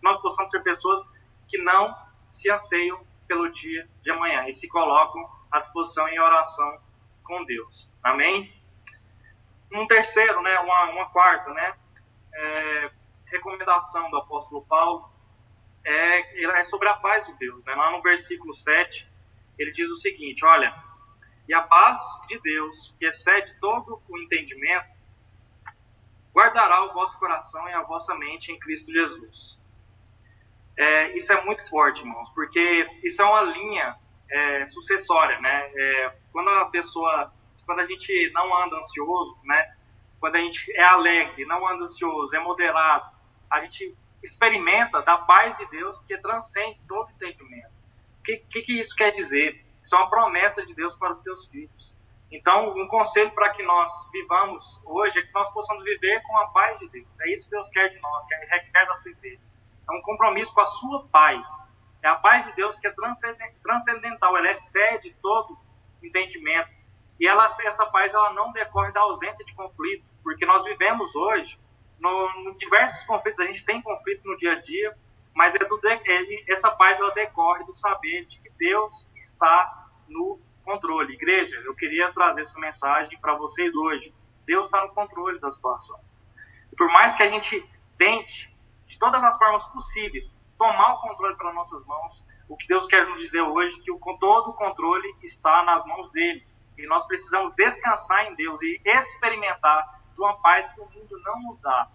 nós 0.00 0.22
possamos 0.22 0.52
ser 0.52 0.62
pessoas 0.62 1.04
que 1.48 1.58
não 1.58 1.92
se 2.30 2.48
anseiam 2.48 3.04
pelo 3.26 3.50
dia 3.50 3.88
de 4.02 4.10
amanhã 4.12 4.46
e 4.48 4.52
se 4.52 4.68
colocam 4.68 5.28
à 5.50 5.58
disposição 5.58 6.08
em 6.08 6.20
oração 6.20 6.80
com 7.24 7.44
Deus. 7.44 7.90
Amém? 8.04 8.54
Um 9.72 9.84
terceiro, 9.88 10.40
né, 10.42 10.56
uma, 10.60 10.90
uma 10.90 11.10
quarta, 11.10 11.52
né, 11.52 11.74
é, 12.34 12.90
recomendação 13.26 14.08
do 14.08 14.18
apóstolo 14.18 14.64
Paulo 14.64 15.10
é, 15.84 16.60
é 16.60 16.64
sobre 16.64 16.88
a 16.88 16.94
paz 16.94 17.26
de 17.26 17.34
Deus. 17.34 17.64
Né? 17.64 17.74
Lá 17.74 17.90
no 17.90 18.00
versículo 18.00 18.54
7, 18.54 19.10
ele 19.58 19.72
diz 19.72 19.90
o 19.90 19.96
seguinte: 19.96 20.44
Olha, 20.44 20.72
e 21.48 21.52
a 21.52 21.62
paz 21.62 21.98
de 22.28 22.38
Deus, 22.38 22.94
que 22.96 23.06
excede 23.06 23.58
todo 23.60 24.00
o 24.08 24.18
entendimento, 24.18 25.01
guardará 26.34 26.84
o 26.84 26.92
vosso 26.92 27.18
coração 27.18 27.68
e 27.68 27.72
a 27.72 27.82
vossa 27.82 28.14
mente 28.14 28.50
em 28.50 28.58
Cristo 28.58 28.90
Jesus. 28.90 29.60
É, 30.76 31.16
isso 31.16 31.32
é 31.32 31.44
muito 31.44 31.68
forte, 31.68 32.00
irmãos, 32.00 32.30
porque 32.30 32.88
isso 33.02 33.20
é 33.20 33.24
uma 33.24 33.42
linha 33.42 33.96
é, 34.30 34.66
sucessória, 34.66 35.38
né? 35.40 35.70
É, 35.74 36.16
quando 36.32 36.48
a 36.48 36.64
pessoa, 36.66 37.32
quando 37.66 37.80
a 37.80 37.86
gente 37.86 38.30
não 38.32 38.64
anda 38.64 38.76
ansioso, 38.76 39.38
né? 39.44 39.76
Quando 40.18 40.36
a 40.36 40.38
gente 40.38 40.72
é 40.76 40.84
alegre, 40.84 41.44
não 41.44 41.66
anda 41.68 41.84
ansioso, 41.84 42.34
é 42.34 42.38
moderado, 42.38 43.10
a 43.50 43.60
gente 43.60 43.94
experimenta 44.22 45.02
da 45.02 45.18
paz 45.18 45.58
de 45.58 45.66
Deus 45.66 46.00
que 46.00 46.16
transcende 46.16 46.80
todo 46.88 47.10
entendimento. 47.10 47.72
O 48.20 48.22
que, 48.22 48.36
que, 48.38 48.62
que 48.62 48.78
isso 48.78 48.94
quer 48.94 49.10
dizer? 49.10 49.64
Isso 49.82 49.94
é 49.94 49.98
uma 49.98 50.08
promessa 50.08 50.64
de 50.64 50.74
Deus 50.74 50.94
para 50.94 51.12
os 51.12 51.20
teus 51.22 51.46
filhos. 51.46 51.91
Então, 52.32 52.74
um 52.74 52.88
conselho 52.88 53.30
para 53.32 53.50
que 53.50 53.62
nós 53.62 53.90
vivamos 54.10 54.80
hoje 54.86 55.18
é 55.18 55.22
que 55.22 55.34
nós 55.34 55.52
possamos 55.52 55.84
viver 55.84 56.22
com 56.22 56.38
a 56.38 56.46
paz 56.46 56.78
de 56.78 56.88
Deus. 56.88 57.06
É 57.20 57.30
isso 57.30 57.44
que 57.44 57.50
Deus 57.50 57.68
quer 57.68 57.88
de 57.90 58.00
nós, 58.00 58.24
que 58.24 58.34
requer 58.34 58.86
da 58.86 58.94
sua 58.94 59.10
igreja. 59.10 59.40
É 59.86 59.92
um 59.92 60.00
compromisso 60.00 60.54
com 60.54 60.62
a 60.62 60.66
sua 60.66 61.06
paz. 61.08 61.46
É 62.02 62.08
a 62.08 62.16
paz 62.16 62.46
de 62.46 62.52
Deus 62.52 62.78
que 62.78 62.86
é 62.86 62.94
transcendental, 63.62 64.36
ela 64.36 64.50
excede 64.50 65.14
todo 65.20 65.58
entendimento. 66.02 66.74
E 67.20 67.28
ela, 67.28 67.46
essa 67.46 67.84
paz 67.86 68.14
ela 68.14 68.32
não 68.32 68.50
decorre 68.50 68.90
da 68.92 69.00
ausência 69.02 69.44
de 69.44 69.54
conflito, 69.54 70.10
porque 70.22 70.46
nós 70.46 70.64
vivemos 70.64 71.14
hoje 71.14 71.60
no 72.00 72.54
diversos 72.56 73.04
conflitos, 73.04 73.40
a 73.40 73.44
gente 73.44 73.64
tem 73.64 73.80
conflito 73.80 74.26
no 74.26 74.36
dia 74.38 74.52
a 74.52 74.60
dia, 74.60 74.96
mas 75.34 75.54
é 75.54 75.58
do, 75.58 75.80
é, 75.86 76.52
essa 76.52 76.70
paz 76.70 76.98
ela 76.98 77.12
decorre 77.12 77.62
do 77.64 77.72
saber 77.72 78.24
de 78.24 78.40
que 78.40 78.50
Deus 78.58 79.08
está 79.14 79.88
no 80.08 80.40
controle. 80.62 81.14
Igreja, 81.14 81.60
eu 81.64 81.74
queria 81.74 82.12
trazer 82.12 82.42
essa 82.42 82.58
mensagem 82.58 83.18
para 83.20 83.34
vocês 83.34 83.74
hoje. 83.76 84.14
Deus 84.46 84.66
está 84.66 84.82
no 84.82 84.92
controle 84.94 85.38
da 85.38 85.50
situação. 85.50 85.98
E 86.72 86.76
por 86.76 86.88
mais 86.88 87.14
que 87.14 87.22
a 87.22 87.30
gente 87.30 87.64
tente, 87.98 88.52
de 88.86 88.98
todas 88.98 89.22
as 89.22 89.36
formas 89.36 89.64
possíveis, 89.66 90.34
tomar 90.58 90.94
o 90.94 91.00
controle 91.00 91.36
para 91.36 91.52
nossas 91.52 91.84
mãos, 91.86 92.24
o 92.48 92.56
que 92.56 92.66
Deus 92.66 92.86
quer 92.86 93.06
nos 93.06 93.18
dizer 93.18 93.40
hoje 93.40 93.78
é 93.78 93.82
que 93.82 93.90
o, 93.90 93.98
todo 94.18 94.50
o 94.50 94.54
controle 94.54 95.14
está 95.22 95.64
nas 95.64 95.84
mãos 95.86 96.10
dele. 96.10 96.46
E 96.76 96.86
nós 96.86 97.06
precisamos 97.06 97.54
descansar 97.54 98.26
em 98.26 98.34
Deus 98.34 98.60
e 98.62 98.80
experimentar 98.84 100.00
de 100.14 100.20
uma 100.20 100.40
paz 100.40 100.70
que 100.72 100.80
o 100.80 100.84
mundo 100.84 101.18
não 101.24 101.42
nos 101.42 101.60
dá. 101.60 101.88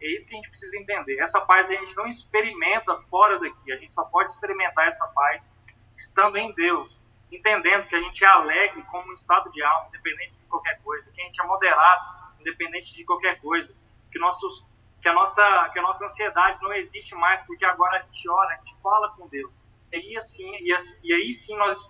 É 0.00 0.06
isso 0.06 0.26
que 0.26 0.34
a 0.34 0.36
gente 0.36 0.50
precisa 0.50 0.78
entender. 0.78 1.18
Essa 1.18 1.40
paz 1.40 1.70
a 1.70 1.74
gente 1.74 1.96
não 1.96 2.06
experimenta 2.06 2.96
fora 3.10 3.38
daqui. 3.38 3.72
A 3.72 3.76
gente 3.76 3.92
só 3.92 4.04
pode 4.04 4.32
experimentar 4.32 4.88
essa 4.88 5.06
paz 5.08 5.52
estando 5.96 6.36
em 6.36 6.52
Deus 6.54 7.02
entendendo 7.30 7.86
que 7.86 7.96
a 7.96 8.00
gente 8.00 8.24
é 8.24 8.28
alegre 8.28 8.82
como 8.84 9.10
um 9.10 9.14
estado 9.14 9.50
de 9.50 9.62
alma, 9.62 9.88
independente 9.88 10.36
de 10.38 10.46
qualquer 10.46 10.80
coisa, 10.82 11.10
que 11.10 11.20
a 11.20 11.24
gente 11.24 11.40
é 11.40 11.44
moderado, 11.44 12.02
independente 12.40 12.94
de 12.94 13.04
qualquer 13.04 13.40
coisa, 13.40 13.74
que, 14.10 14.18
nossos, 14.18 14.64
que, 15.00 15.08
a, 15.08 15.12
nossa, 15.12 15.70
que 15.72 15.78
a 15.78 15.82
nossa 15.82 16.04
ansiedade 16.04 16.58
não 16.62 16.72
existe 16.72 17.14
mais, 17.14 17.42
porque 17.42 17.64
agora 17.64 17.98
a 17.98 18.02
gente 18.02 18.28
ora, 18.28 18.54
a 18.54 18.56
gente 18.56 18.76
fala 18.82 19.10
com 19.16 19.28
Deus. 19.28 19.52
E 19.92 19.96
aí, 19.96 20.16
assim, 20.16 20.50
e, 20.60 20.72
assim, 20.72 20.98
e 21.02 21.14
aí 21.14 21.34
sim 21.34 21.56
nós 21.56 21.86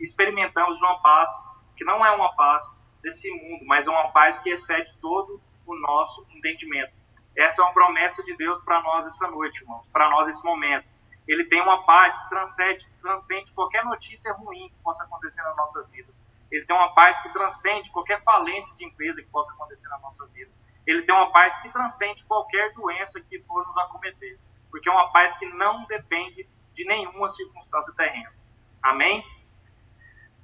experimentamos 0.00 0.80
uma 0.80 1.00
paz 1.00 1.30
que 1.76 1.84
não 1.84 2.04
é 2.04 2.10
uma 2.10 2.34
paz 2.34 2.64
desse 3.02 3.30
mundo, 3.30 3.64
mas 3.66 3.86
é 3.86 3.90
uma 3.90 4.10
paz 4.10 4.38
que 4.38 4.50
excede 4.50 4.92
todo 5.00 5.40
o 5.66 5.78
nosso 5.80 6.26
entendimento. 6.30 6.92
Essa 7.36 7.60
é 7.60 7.64
uma 7.64 7.74
promessa 7.74 8.22
de 8.24 8.34
Deus 8.36 8.60
para 8.62 8.82
nós 8.82 9.06
essa 9.06 9.28
noite, 9.28 9.60
irmãos, 9.60 9.86
para 9.92 10.08
nós 10.08 10.28
esse 10.28 10.44
momento 10.44 10.95
ele 11.26 11.44
tem 11.44 11.60
uma 11.60 11.82
paz 11.84 12.16
que 12.16 12.28
transcende, 12.28 12.88
transcende 13.02 13.52
qualquer 13.52 13.84
notícia 13.84 14.32
ruim 14.32 14.68
que 14.68 14.76
possa 14.82 15.04
acontecer 15.04 15.42
na 15.42 15.54
nossa 15.54 15.82
vida. 15.84 16.12
Ele 16.50 16.64
tem 16.64 16.76
uma 16.76 16.94
paz 16.94 17.20
que 17.20 17.28
transcende 17.30 17.90
qualquer 17.90 18.22
falência 18.22 18.74
de 18.76 18.84
empresa 18.84 19.20
que 19.20 19.28
possa 19.28 19.52
acontecer 19.52 19.88
na 19.88 19.98
nossa 19.98 20.24
vida. 20.28 20.50
Ele 20.86 21.02
tem 21.02 21.12
uma 21.12 21.32
paz 21.32 21.58
que 21.60 21.68
transcende 21.70 22.24
qualquer 22.24 22.72
doença 22.74 23.20
que 23.20 23.40
for 23.40 23.66
nos 23.66 23.76
acometer. 23.78 24.38
Porque 24.70 24.88
é 24.88 24.92
uma 24.92 25.10
paz 25.10 25.36
que 25.36 25.46
não 25.46 25.84
depende 25.86 26.48
de 26.74 26.84
nenhuma 26.84 27.28
circunstância 27.28 27.92
terrena. 27.94 28.32
Amém? 28.80 29.24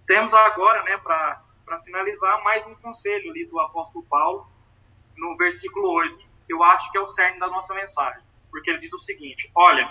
Temos 0.04 0.34
agora, 0.34 0.82
né, 0.82 0.96
para 0.98 1.44
finalizar, 1.84 2.42
mais 2.42 2.66
um 2.66 2.74
conselho 2.74 3.30
ali 3.30 3.46
do 3.46 3.60
apóstolo 3.60 4.04
Paulo, 4.06 4.50
no 5.16 5.36
versículo 5.36 5.92
8. 5.92 6.26
Eu 6.48 6.60
acho 6.64 6.90
que 6.90 6.98
é 6.98 7.00
o 7.00 7.06
cerne 7.06 7.38
da 7.38 7.46
nossa 7.46 7.72
mensagem. 7.72 8.22
Porque 8.50 8.68
ele 8.68 8.80
diz 8.80 8.92
o 8.92 8.98
seguinte: 8.98 9.48
Olha 9.54 9.88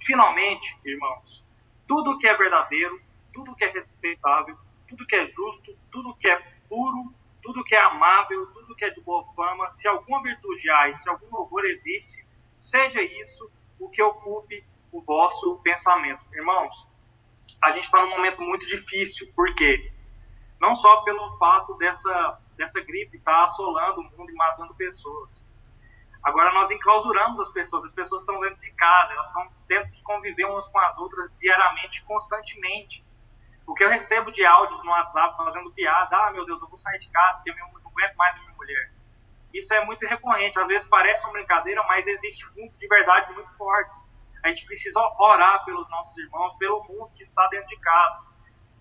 Finalmente, 0.00 0.76
irmãos, 0.84 1.44
tudo 1.86 2.18
que 2.18 2.28
é 2.28 2.36
verdadeiro, 2.36 3.00
tudo 3.32 3.54
que 3.54 3.64
é 3.64 3.70
respeitável, 3.70 4.56
tudo 4.88 5.06
que 5.06 5.16
é 5.16 5.26
justo, 5.26 5.76
tudo 5.90 6.14
que 6.16 6.28
é 6.28 6.38
puro, 6.68 7.12
tudo 7.42 7.64
que 7.64 7.74
é 7.74 7.82
amável, 7.82 8.46
tudo 8.52 8.74
que 8.74 8.84
é 8.84 8.90
de 8.90 9.00
boa 9.00 9.24
fama, 9.34 9.70
se 9.70 9.86
alguma 9.88 10.22
virtude 10.22 10.70
há 10.70 10.88
e 10.88 10.94
se 10.94 11.08
algum 11.08 11.28
louvor 11.30 11.64
existe, 11.66 12.26
seja 12.58 13.02
isso 13.02 13.50
o 13.78 13.88
que 13.88 14.02
ocupe 14.02 14.64
o 14.92 15.00
vosso 15.00 15.58
pensamento. 15.62 16.24
Irmãos, 16.32 16.88
a 17.62 17.72
gente 17.72 17.84
está 17.84 18.02
num 18.02 18.10
momento 18.10 18.42
muito 18.42 18.66
difícil, 18.66 19.32
por 19.34 19.54
quê? 19.54 19.92
Não 20.60 20.74
só 20.74 21.02
pelo 21.02 21.38
fato 21.38 21.74
dessa, 21.74 22.40
dessa 22.56 22.80
gripe 22.80 23.16
estar 23.16 23.32
tá 23.32 23.44
assolando 23.44 24.00
o 24.00 24.04
mundo 24.04 24.30
e 24.30 24.34
matando 24.34 24.74
pessoas, 24.74 25.46
Agora 26.22 26.52
nós 26.52 26.70
enclausuramos 26.70 27.40
as 27.40 27.50
pessoas, 27.50 27.84
as 27.84 27.92
pessoas 27.92 28.22
estão 28.22 28.40
dentro 28.40 28.60
de 28.60 28.70
casa, 28.72 29.12
elas 29.12 29.26
estão 29.26 29.48
tendo 29.66 29.90
que 29.92 30.02
conviver 30.02 30.44
umas 30.44 30.66
com 30.68 30.78
as 30.78 30.98
outras 30.98 31.36
diariamente, 31.38 32.04
constantemente. 32.04 33.06
O 33.66 33.74
que 33.74 33.84
eu 33.84 33.88
recebo 33.88 34.32
de 34.32 34.44
áudios 34.44 34.82
no 34.84 34.90
WhatsApp 34.90 35.36
fazendo 35.36 35.70
piada, 35.72 36.16
ah, 36.16 36.30
meu 36.32 36.44
Deus, 36.44 36.60
eu 36.60 36.68
vou 36.68 36.76
sair 36.76 36.98
de 36.98 37.10
casa 37.10 37.34
porque 37.36 37.50
eu 37.50 37.56
não 37.56 37.76
aguento 37.76 38.16
mais 38.16 38.36
a 38.36 38.40
minha 38.40 38.54
mulher. 38.54 38.92
Isso 39.52 39.72
é 39.74 39.84
muito 39.84 40.06
recorrente, 40.06 40.58
às 40.58 40.68
vezes 40.68 40.86
parece 40.88 41.24
uma 41.24 41.32
brincadeira, 41.32 41.82
mas 41.84 42.06
existe 42.06 42.44
fundos 42.46 42.78
de 42.78 42.86
verdade 42.86 43.32
muito 43.32 43.54
fortes. 43.56 43.96
A 44.44 44.48
gente 44.48 44.66
precisa 44.66 45.00
orar 45.18 45.64
pelos 45.64 45.88
nossos 45.90 46.16
irmãos, 46.18 46.56
pelo 46.58 46.84
mundo 46.84 47.10
que 47.14 47.22
está 47.22 47.46
dentro 47.48 47.68
de 47.68 47.78
casa. 47.80 48.22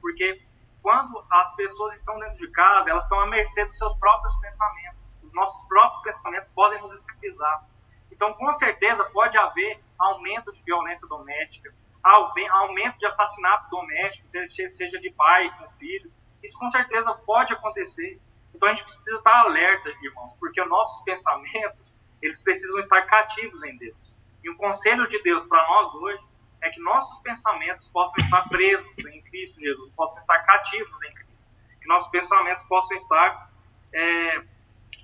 Porque 0.01 0.41
quando 0.81 1.25
as 1.31 1.55
pessoas 1.55 1.97
estão 1.99 2.17
dentro 2.19 2.37
de 2.37 2.51
casa, 2.51 2.89
elas 2.89 3.03
estão 3.03 3.19
à 3.19 3.27
mercê 3.27 3.65
dos 3.65 3.77
seus 3.77 3.97
próprios 3.97 4.35
pensamentos. 4.37 5.06
Os 5.27 5.33
nossos 5.33 5.67
próprios 5.67 6.01
pensamentos 6.01 6.49
podem 6.49 6.81
nos 6.81 6.93
escravizar. 6.93 7.67
Então, 8.11 8.33
com 8.33 8.51
certeza, 8.53 9.03
pode 9.05 9.37
haver 9.37 9.79
aumento 9.99 10.53
de 10.53 10.63
violência 10.63 11.07
doméstica, 11.07 11.73
aumento 12.03 12.97
de 12.97 13.05
assassinato 13.05 13.69
doméstico, 13.69 14.29
seja 14.29 14.99
de 14.99 15.11
pai 15.11 15.51
com 15.57 15.69
filho. 15.71 16.11
Isso 16.41 16.57
com 16.57 16.69
certeza 16.71 17.13
pode 17.25 17.53
acontecer. 17.53 18.19
Então 18.53 18.69
a 18.69 18.73
gente 18.73 18.83
precisa 18.83 19.17
estar 19.17 19.39
alerta, 19.41 19.89
irmãos, 20.01 20.33
porque 20.39 20.61
os 20.61 20.69
nossos 20.69 21.03
pensamentos, 21.03 21.99
eles 22.21 22.41
precisam 22.41 22.79
estar 22.79 23.01
cativos 23.03 23.61
em 23.63 23.77
Deus. 23.77 24.15
E 24.43 24.49
o 24.49 24.55
conselho 24.55 25.07
de 25.07 25.21
Deus 25.21 25.45
para 25.45 25.61
nós 25.67 25.93
hoje 25.95 26.23
é 26.61 26.69
que 26.69 26.79
nossos 26.81 27.19
pensamentos 27.19 27.87
possam 27.89 28.15
estar 28.23 28.47
presos 28.49 29.05
em 29.05 29.21
Cristo 29.23 29.59
Jesus, 29.59 29.91
possam 29.91 30.19
estar 30.19 30.39
cativos 30.43 31.03
em 31.03 31.13
Cristo. 31.13 31.37
Que 31.81 31.87
nossos 31.87 32.09
pensamentos 32.09 32.63
possam 32.63 32.97
estar 32.97 33.51
é, 33.93 34.43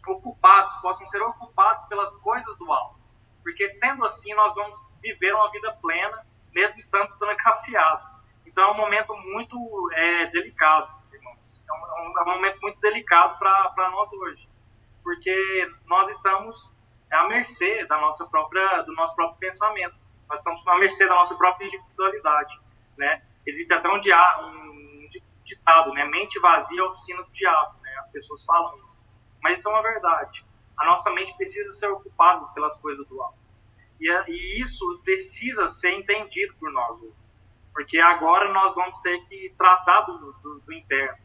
ocupados, 0.07 0.75
possam 0.77 1.05
ser 1.07 1.21
ocupados 1.21 1.87
pelas 1.87 2.15
coisas 2.17 2.57
do 2.57 2.71
alto. 2.71 2.99
Porque 3.41 3.67
sendo 3.69 4.05
assim, 4.05 4.33
nós 4.33 4.53
vamos 4.55 4.79
viver 5.01 5.33
uma 5.33 5.51
vida 5.51 5.71
plena, 5.81 6.25
mesmo 6.53 6.79
estando 6.79 7.15
trancafiados. 7.17 8.07
Então 8.45 8.63
é 8.63 8.71
um 8.71 8.77
momento 8.77 9.15
muito 9.15 9.89
é, 9.93 10.27
delicado, 10.27 10.89
irmãos. 11.11 11.63
É 11.67 11.73
um, 11.73 12.19
é 12.19 12.23
um 12.23 12.35
momento 12.35 12.59
muito 12.61 12.79
delicado 12.79 13.37
para 13.39 13.89
nós 13.91 14.11
hoje. 14.13 14.47
Porque 15.03 15.71
nós 15.85 16.07
estamos 16.09 16.73
à 17.11 17.27
mercê 17.27 17.85
da 17.85 17.99
nossa 17.99 18.25
própria, 18.25 18.81
do 18.83 18.93
nosso 18.93 19.15
próprio 19.15 19.39
pensamento. 19.39 19.95
Nós 20.29 20.39
estamos 20.39 20.65
à 20.67 20.77
mercê 20.77 21.05
da 21.07 21.15
nossa 21.15 21.35
própria 21.35 21.65
individualidade. 21.65 22.59
Né? 22.97 23.23
Existe 23.45 23.73
até 23.73 23.89
um, 23.89 23.99
dia, 23.99 24.17
um 24.39 25.09
ditado, 25.43 25.91
né? 25.93 26.05
mente 26.05 26.39
vazia 26.39 26.79
é 26.79 26.83
oficina 26.83 27.21
do 27.23 27.31
diabo. 27.31 27.77
Né? 27.81 27.93
As 27.99 28.07
pessoas 28.09 28.45
falam 28.45 28.77
isso. 28.85 29.02
Mas 29.43 29.59
isso 29.59 29.67
é 29.67 29.71
uma 29.71 29.83
verdade. 29.83 30.45
A 30.77 30.85
nossa 30.85 31.11
mente 31.11 31.35
precisa 31.35 31.71
ser 31.73 31.87
ocupada 31.87 32.45
pelas 32.53 32.75
coisas 32.77 33.05
do 33.07 33.21
alto. 33.21 33.37
E, 33.99 34.09
e 34.09 34.61
isso 34.61 35.01
precisa 35.03 35.69
ser 35.69 35.91
entendido 35.91 36.55
por 36.55 36.71
nós 36.71 36.99
hoje. 37.01 37.13
Porque 37.73 37.99
agora 37.99 38.51
nós 38.53 38.73
vamos 38.73 38.97
ter 38.99 39.19
que 39.25 39.53
tratar 39.57 40.01
do, 40.01 40.31
do, 40.31 40.59
do 40.59 40.73
interno. 40.73 41.17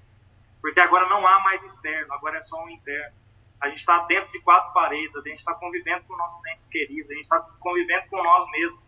Porque 0.61 0.81
agora 0.81 1.09
não 1.09 1.27
há 1.27 1.41
mais 1.41 1.63
externo, 1.63 2.13
agora 2.13 2.39
é 2.39 2.43
só 2.43 2.63
um 2.63 2.69
interno. 2.69 3.17
A 3.61 3.69
gente 3.69 3.79
está 3.79 4.05
dentro 4.05 4.31
de 4.33 4.41
quatro 4.41 4.73
paredes, 4.73 5.15
a 5.15 5.21
gente 5.21 5.39
está 5.39 5.55
convivendo 5.55 6.05
com 6.05 6.17
nossos 6.17 6.45
entes 6.47 6.67
queridos, 6.67 7.11
a 7.11 7.15
gente 7.15 7.25
está 7.25 7.41
convivendo 7.61 8.09
com 8.09 8.23
nós 8.23 8.51
mesmos. 8.51 8.81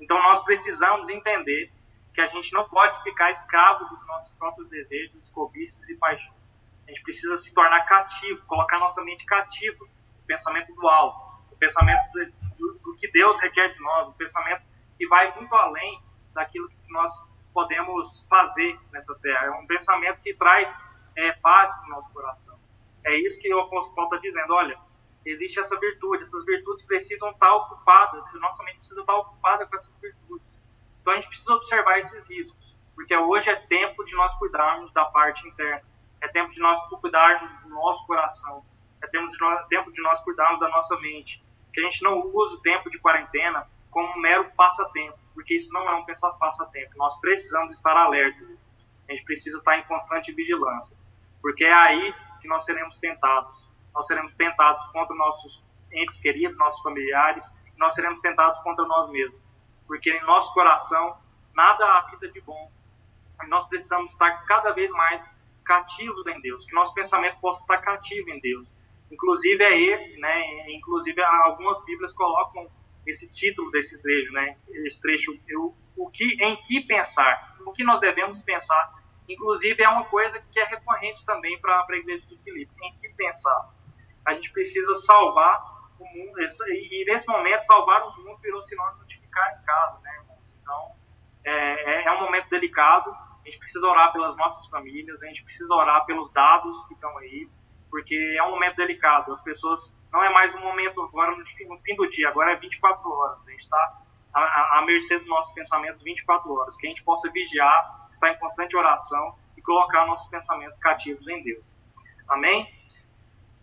Então 0.00 0.20
nós 0.22 0.42
precisamos 0.44 1.08
entender 1.08 1.72
que 2.14 2.20
a 2.20 2.26
gente 2.26 2.52
não 2.52 2.68
pode 2.68 3.02
ficar 3.02 3.30
escravo 3.30 3.84
dos 3.86 4.06
nossos 4.06 4.32
próprios 4.34 4.68
desejos, 4.68 5.30
cobiças 5.30 5.88
e 5.88 5.96
paixões. 5.96 6.39
A 6.90 6.92
gente 6.92 7.04
precisa 7.04 7.38
se 7.38 7.54
tornar 7.54 7.86
cativo, 7.86 8.44
colocar 8.46 8.80
nossa 8.80 9.00
mente 9.04 9.24
cativa, 9.24 9.84
o 9.84 10.26
pensamento 10.26 10.74
do 10.74 10.88
alto, 10.88 11.20
o 11.52 11.56
pensamento 11.56 12.02
do, 12.58 12.78
do 12.80 12.96
que 12.96 13.08
Deus 13.12 13.38
requer 13.40 13.68
de 13.72 13.80
nós, 13.80 14.08
o 14.08 14.12
pensamento 14.14 14.62
que 14.98 15.06
vai 15.06 15.32
muito 15.36 15.54
além 15.54 16.02
daquilo 16.34 16.68
que 16.68 16.92
nós 16.92 17.12
podemos 17.54 18.26
fazer 18.28 18.76
nessa 18.90 19.14
terra. 19.20 19.46
É 19.46 19.50
um 19.52 19.68
pensamento 19.68 20.20
que 20.20 20.34
traz 20.34 20.76
é, 21.16 21.30
paz 21.34 21.72
para 21.76 21.86
o 21.86 21.90
nosso 21.90 22.12
coração. 22.12 22.58
É 23.04 23.16
isso 23.20 23.40
que 23.40 23.54
o 23.54 23.60
apóstolo 23.60 23.94
Paulo 23.94 24.12
está 24.12 24.28
dizendo. 24.28 24.52
Olha, 24.52 24.76
existe 25.24 25.60
essa 25.60 25.78
virtude, 25.78 26.24
essas 26.24 26.44
virtudes 26.44 26.84
precisam 26.86 27.30
estar 27.30 27.54
ocupadas, 27.54 28.24
nossa 28.34 28.64
mente 28.64 28.78
precisa 28.78 29.00
estar 29.00 29.14
ocupada 29.14 29.64
com 29.64 29.76
essas 29.76 29.96
virtudes. 30.00 30.60
Então 31.00 31.12
a 31.12 31.16
gente 31.16 31.28
precisa 31.28 31.54
observar 31.54 32.00
esses 32.00 32.28
riscos, 32.28 32.76
porque 32.96 33.16
hoje 33.16 33.48
é 33.48 33.54
tempo 33.54 34.04
de 34.04 34.12
nós 34.16 34.34
cuidarmos 34.34 34.92
da 34.92 35.04
parte 35.04 35.46
interna, 35.46 35.88
é 36.20 36.28
tempo 36.28 36.50
de 36.52 36.60
nós 36.60 36.78
cuidarmos 36.88 37.60
do 37.62 37.68
nosso 37.68 38.06
coração, 38.06 38.64
é 39.02 39.06
tempo 39.06 39.26
de 39.26 39.40
nós, 39.40 39.66
tempo 39.68 39.92
de 39.92 40.02
nós 40.02 40.20
cuidarmos 40.20 40.60
da 40.60 40.68
nossa 40.68 40.96
mente, 41.00 41.42
que 41.72 41.80
a 41.80 41.84
gente 41.84 42.02
não 42.02 42.20
use 42.20 42.56
o 42.56 42.60
tempo 42.60 42.90
de 42.90 42.98
quarentena 42.98 43.66
como 43.90 44.08
um 44.12 44.20
mero 44.20 44.50
passatempo, 44.56 45.18
porque 45.34 45.56
isso 45.56 45.72
não 45.72 45.88
é 45.88 45.94
um 45.96 46.04
passatempo. 46.38 46.92
Nós 46.96 47.18
precisamos 47.20 47.76
estar 47.76 47.96
alertas, 47.96 48.50
a 49.08 49.12
gente 49.12 49.24
precisa 49.24 49.58
estar 49.58 49.78
em 49.78 49.84
constante 49.84 50.32
vigilância, 50.32 50.96
porque 51.40 51.64
é 51.64 51.72
aí 51.72 52.14
que 52.40 52.48
nós 52.48 52.64
seremos 52.64 52.96
tentados. 52.98 53.68
Nós 53.94 54.06
seremos 54.06 54.32
tentados 54.34 54.86
contra 54.88 55.14
nossos 55.16 55.64
entes 55.92 56.18
queridos, 56.20 56.56
nossos 56.56 56.80
familiares, 56.82 57.52
nós 57.76 57.94
seremos 57.94 58.20
tentados 58.20 58.58
contra 58.60 58.84
nós 58.84 59.10
mesmos. 59.10 59.40
Porque 59.86 60.10
em 60.10 60.22
nosso 60.22 60.52
coração 60.54 61.18
nada 61.54 61.84
há 61.84 62.00
vida 62.10 62.28
de 62.28 62.40
bom. 62.40 62.70
E 63.42 63.46
nós 63.48 63.66
precisamos 63.68 64.12
estar 64.12 64.44
cada 64.44 64.72
vez 64.72 64.90
mais 64.92 65.28
cativos 65.70 66.26
em 66.26 66.40
Deus, 66.40 66.66
que 66.66 66.74
nosso 66.74 66.92
pensamento 66.92 67.38
possa 67.40 67.60
estar 67.60 67.78
cativo 67.78 68.28
em 68.30 68.40
Deus. 68.40 68.68
Inclusive 69.10 69.62
é 69.62 69.80
esse, 69.94 70.18
né? 70.18 70.72
Inclusive 70.72 71.22
algumas 71.22 71.84
Bíblias 71.84 72.12
colocam 72.12 72.68
esse 73.06 73.30
título 73.30 73.70
desse 73.70 74.00
trecho, 74.02 74.32
né? 74.32 74.56
Esse 74.84 75.00
trecho, 75.00 75.38
eu, 75.48 75.74
o 75.96 76.10
que, 76.10 76.24
em 76.42 76.56
que 76.62 76.80
pensar, 76.80 77.56
o 77.64 77.72
que 77.72 77.84
nós 77.84 78.00
devemos 78.00 78.42
pensar 78.42 79.00
Inclusive, 79.30 79.80
é 79.80 79.88
uma 79.88 80.04
coisa 80.06 80.42
que 80.50 80.58
é 80.58 80.64
recorrente 80.64 81.24
também 81.24 81.56
para 81.60 81.86
a 81.88 81.96
igreja 81.96 82.26
de 82.26 82.36
Filipe. 82.38 82.74
Tem 82.76 82.92
que 82.96 83.08
pensar. 83.10 83.70
A 84.26 84.34
gente 84.34 84.50
precisa 84.52 84.92
salvar 84.96 85.62
o 86.00 86.04
mundo. 86.04 86.40
E 86.40 87.04
nesse 87.06 87.28
momento, 87.28 87.60
salvar 87.60 88.02
o 88.02 88.16
mundo 88.24 88.38
virou 88.38 88.60
sinônimo 88.62 89.04
de 89.06 89.20
ficar 89.20 89.56
em 89.56 89.64
casa, 89.64 90.00
né? 90.00 90.24
Então, 90.60 90.92
é, 91.44 91.52
é, 91.52 92.04
é 92.06 92.12
um 92.12 92.22
momento 92.22 92.50
delicado. 92.50 93.14
A 93.42 93.48
gente 93.48 93.58
precisa 93.58 93.86
orar 93.86 94.12
pelas 94.12 94.36
nossas 94.36 94.66
famílias, 94.66 95.22
a 95.22 95.26
gente 95.26 95.42
precisa 95.42 95.74
orar 95.74 96.04
pelos 96.04 96.30
dados 96.32 96.84
que 96.86 96.94
estão 96.94 97.16
aí, 97.18 97.48
porque 97.90 98.36
é 98.38 98.42
um 98.44 98.50
momento 98.50 98.76
delicado. 98.76 99.32
As 99.32 99.42
pessoas. 99.42 99.92
Não 100.12 100.22
é 100.22 100.30
mais 100.30 100.54
um 100.54 100.60
momento 100.60 101.00
agora 101.02 101.36
no 101.36 101.46
fim, 101.46 101.64
no 101.66 101.78
fim 101.78 101.94
do 101.94 102.08
dia, 102.08 102.28
agora 102.28 102.52
é 102.52 102.56
24 102.56 103.08
horas. 103.08 103.46
A 103.46 103.50
gente 103.50 103.60
está 103.60 104.02
à, 104.34 104.78
à 104.78 104.84
mercê 104.84 105.18
dos 105.18 105.28
nossos 105.28 105.52
pensamentos 105.54 106.02
24 106.02 106.52
horas, 106.52 106.76
que 106.76 106.86
a 106.86 106.90
gente 106.90 107.02
possa 107.04 107.30
vigiar, 107.30 108.08
estar 108.10 108.30
em 108.30 108.38
constante 108.38 108.76
oração 108.76 109.36
e 109.56 109.62
colocar 109.62 110.06
nossos 110.06 110.28
pensamentos 110.28 110.78
cativos 110.78 111.28
em 111.28 111.42
Deus. 111.42 111.78
Amém? 112.28 112.68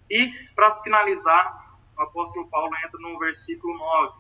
E, 0.10 0.32
para 0.56 0.76
finalizar, 0.78 1.78
o 1.98 2.02
apóstolo 2.02 2.48
Paulo 2.50 2.72
entra 2.86 3.00
no 3.00 3.18
versículo 3.20 3.78
9. 3.78 4.18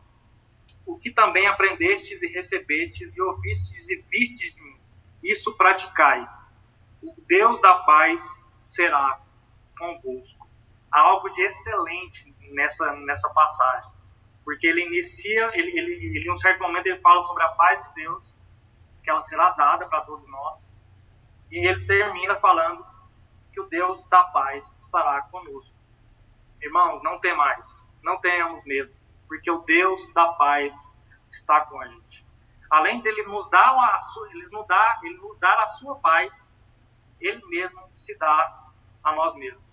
O 0.85 0.97
que 0.97 1.11
também 1.11 1.47
aprendestes 1.47 2.21
e 2.23 2.27
recebestes 2.27 3.15
e 3.15 3.21
ouvistes 3.21 3.89
e 3.89 4.01
vistes 4.09 4.53
de 4.55 4.61
mim, 4.63 4.76
isso 5.23 5.55
praticai. 5.55 6.27
O 7.01 7.13
Deus 7.27 7.61
da 7.61 7.75
paz 7.79 8.23
será 8.65 9.21
convosco. 9.77 10.47
Há 10.91 10.99
algo 11.01 11.29
de 11.29 11.41
excelente 11.41 12.35
nessa, 12.53 12.93
nessa 12.93 13.29
passagem 13.33 13.97
porque 14.47 14.65
ele 14.65 14.85
inicia, 14.85 15.51
ele, 15.59 15.77
ele, 15.77 15.93
ele 16.05 16.25
em 16.25 16.31
um 16.31 16.37
certo 16.37 16.61
momento 16.61 16.87
ele 16.87 17.01
fala 17.01 17.21
sobre 17.21 17.43
a 17.43 17.49
paz 17.49 17.83
de 17.83 17.95
Deus, 17.95 18.33
que 19.03 19.09
ela 19.09 19.21
será 19.21 19.49
dada 19.49 19.85
para 19.87 20.05
todos 20.05 20.25
nós, 20.29 20.73
e 21.51 21.67
ele 21.67 21.85
termina 21.85 22.33
falando 22.37 22.85
que 23.51 23.59
o 23.59 23.65
Deus 23.65 24.07
da 24.07 24.23
paz 24.23 24.79
estará 24.81 25.21
conosco. 25.23 25.75
Irmãos, 26.61 27.03
não 27.03 27.19
tem 27.19 27.35
mais, 27.35 27.85
não 28.01 28.21
tenhamos 28.21 28.63
medo, 28.63 28.89
porque 29.27 29.51
o 29.51 29.57
Deus 29.63 30.07
da 30.13 30.31
paz 30.31 30.95
está 31.29 31.65
com 31.65 31.81
a 31.81 31.87
gente. 31.89 32.25
Além 32.69 33.01
de 33.01 33.07
ele 33.09 33.23
nos 33.23 33.49
dar 33.49 33.75
a 33.95 34.01
sua, 34.01 34.29
ele 34.31 34.47
nos 34.49 34.67
dar, 34.67 34.99
ele 35.03 35.17
nos 35.17 35.39
dar 35.39 35.59
a 35.59 35.67
sua 35.67 35.95
paz, 35.99 36.53
ele 37.19 37.43
mesmo 37.47 37.81
se 37.95 38.17
dá 38.17 38.63
a 39.03 39.13
nós 39.13 39.33
mesmos 39.35 39.67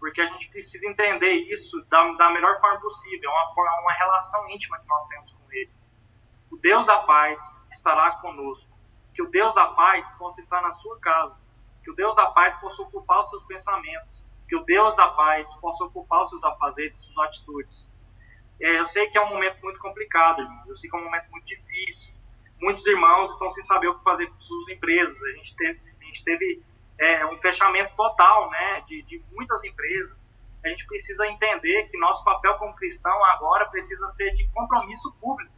porque 0.00 0.22
a 0.22 0.26
gente 0.26 0.48
precisa 0.48 0.86
entender 0.86 1.34
isso 1.52 1.78
da, 1.90 2.10
da 2.14 2.30
melhor 2.30 2.58
forma 2.58 2.80
possível, 2.80 3.30
é 3.30 3.34
uma, 3.34 3.80
uma 3.82 3.92
relação 3.92 4.48
íntima 4.48 4.80
que 4.80 4.88
nós 4.88 5.04
temos 5.04 5.32
com 5.32 5.52
Ele. 5.52 5.70
O 6.50 6.56
Deus 6.56 6.86
da 6.86 7.00
paz 7.00 7.42
estará 7.70 8.12
conosco. 8.12 8.70
Que 9.14 9.22
o 9.22 9.30
Deus 9.30 9.54
da 9.54 9.66
paz 9.66 10.10
possa 10.12 10.40
estar 10.40 10.62
na 10.62 10.72
sua 10.72 10.98
casa. 11.00 11.38
Que 11.84 11.90
o 11.90 11.94
Deus 11.94 12.16
da 12.16 12.30
paz 12.30 12.56
possa 12.56 12.82
ocupar 12.82 13.20
os 13.20 13.28
seus 13.28 13.44
pensamentos. 13.44 14.24
Que 14.48 14.56
o 14.56 14.64
Deus 14.64 14.96
da 14.96 15.08
paz 15.08 15.54
possa 15.56 15.84
ocupar 15.84 16.22
os 16.22 16.30
seus 16.30 16.42
afazeres, 16.42 16.98
suas 16.98 17.28
atitudes. 17.28 17.86
É, 18.58 18.78
eu 18.78 18.86
sei 18.86 19.08
que 19.10 19.18
é 19.18 19.20
um 19.20 19.28
momento 19.28 19.60
muito 19.62 19.78
complicado, 19.78 20.40
irmão. 20.40 20.64
Eu 20.66 20.76
sei 20.76 20.88
que 20.88 20.96
é 20.96 20.98
um 20.98 21.04
momento 21.04 21.30
muito 21.30 21.44
difícil. 21.44 22.14
Muitos 22.60 22.86
irmãos 22.86 23.32
estão 23.32 23.50
sem 23.50 23.64
saber 23.64 23.88
o 23.88 23.98
que 23.98 24.04
fazer 24.04 24.26
com 24.26 24.40
suas 24.40 24.68
empresas. 24.68 25.22
A 25.22 25.32
gente 25.32 25.56
teve, 25.56 25.80
a 26.00 26.04
gente 26.04 26.24
teve 26.24 26.62
é, 26.98 27.26
um 27.26 27.36
fechamento 27.38 27.94
total 27.96 28.50
né, 28.50 28.82
de, 28.86 29.02
de 29.02 29.22
muitas 29.32 29.64
empresas. 29.64 30.30
A 30.62 30.68
gente 30.68 30.86
precisa 30.86 31.26
entender 31.26 31.88
que 31.88 31.98
nosso 31.98 32.22
papel 32.22 32.54
como 32.58 32.74
cristão 32.74 33.24
agora 33.24 33.66
precisa 33.66 34.06
ser 34.08 34.32
de 34.32 34.46
compromisso 34.50 35.10
público. 35.18 35.52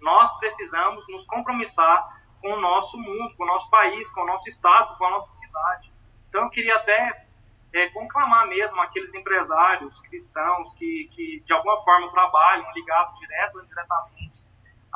Nós 0.00 0.36
precisamos 0.38 1.06
nos 1.08 1.24
compromissar 1.24 2.18
com 2.40 2.52
o 2.52 2.60
nosso 2.60 2.98
mundo, 2.98 3.36
com 3.36 3.44
o 3.44 3.46
nosso 3.46 3.70
país, 3.70 4.10
com 4.10 4.22
o 4.22 4.26
nosso 4.26 4.48
estado, 4.48 4.96
com 4.98 5.04
a 5.06 5.10
nossa 5.10 5.30
cidade. 5.38 5.92
Então 6.28 6.42
eu 6.42 6.50
queria 6.50 6.76
até 6.76 7.26
é, 7.72 7.88
conclamar 7.90 8.48
mesmo 8.48 8.80
aqueles 8.80 9.14
empresários 9.14 10.00
cristãos 10.00 10.72
que, 10.74 11.08
que 11.12 11.40
de 11.44 11.52
alguma 11.52 11.76
forma 11.84 12.10
trabalham 12.10 12.72
ligados 12.74 13.18
direto 13.18 13.56
ou 13.56 13.64
indiretamente 13.64 14.17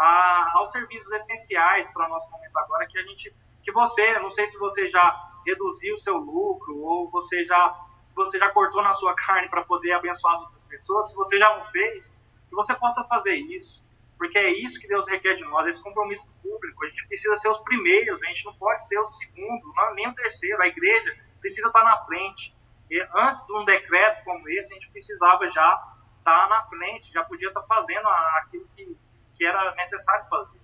a, 0.02 0.50
aos 0.54 0.72
serviços 0.72 1.12
essenciais 1.12 1.88
para 1.92 2.06
o 2.06 2.08
nosso 2.08 2.28
momento 2.28 2.56
agora, 2.56 2.86
que 2.86 2.98
a 2.98 3.02
gente, 3.02 3.32
que 3.62 3.70
você, 3.70 4.18
não 4.18 4.30
sei 4.30 4.48
se 4.48 4.58
você 4.58 4.88
já 4.88 5.30
reduziu 5.46 5.94
o 5.94 5.98
seu 5.98 6.16
lucro 6.16 6.76
ou 6.76 7.08
você 7.08 7.44
já, 7.44 7.80
você 8.12 8.36
já 8.36 8.50
cortou 8.50 8.82
na 8.82 8.92
sua 8.94 9.14
carne 9.16 9.48
para 9.48 9.62
poder 9.62 9.92
abençoar 9.92 10.34
as 10.34 10.40
outras 10.42 10.64
pessoas, 10.64 11.10
se 11.10 11.14
você 11.14 11.38
já 11.38 11.56
não 11.56 11.64
fez, 11.66 12.18
que 12.48 12.54
você 12.56 12.74
possa 12.74 13.04
fazer 13.04 13.36
isso, 13.36 13.80
porque 14.18 14.36
é 14.38 14.50
isso 14.50 14.80
que 14.80 14.88
Deus 14.88 15.08
requer 15.08 15.34
de 15.34 15.44
nós, 15.44 15.68
esse 15.68 15.82
compromisso 15.82 16.28
público. 16.42 16.84
A 16.84 16.88
gente 16.88 17.06
precisa 17.06 17.36
ser 17.36 17.48
os 17.48 17.58
primeiros, 17.60 18.22
a 18.24 18.26
gente 18.26 18.44
não 18.44 18.54
pode 18.54 18.86
ser 18.86 18.98
o 18.98 19.06
segundo, 19.06 19.72
não, 19.74 19.94
nem 19.94 20.08
o 20.08 20.14
terceiro. 20.14 20.62
A 20.62 20.68
igreja 20.68 21.16
precisa 21.40 21.66
estar 21.66 21.82
na 21.82 21.96
frente. 22.04 22.54
E 22.88 23.00
antes 23.16 23.44
de 23.44 23.52
um 23.52 23.64
decreto 23.64 24.22
como 24.24 24.48
esse, 24.48 24.72
a 24.72 24.74
gente 24.76 24.90
precisava 24.90 25.48
já 25.48 25.92
estar 26.18 26.48
na 26.48 26.62
frente, 26.66 27.12
já 27.12 27.24
podia 27.24 27.48
estar 27.48 27.62
fazendo 27.62 28.06
aquilo 28.08 28.68
que, 28.76 28.96
que 29.42 29.46
era 29.46 29.74
necessário 29.74 30.24
fazer. 30.28 30.60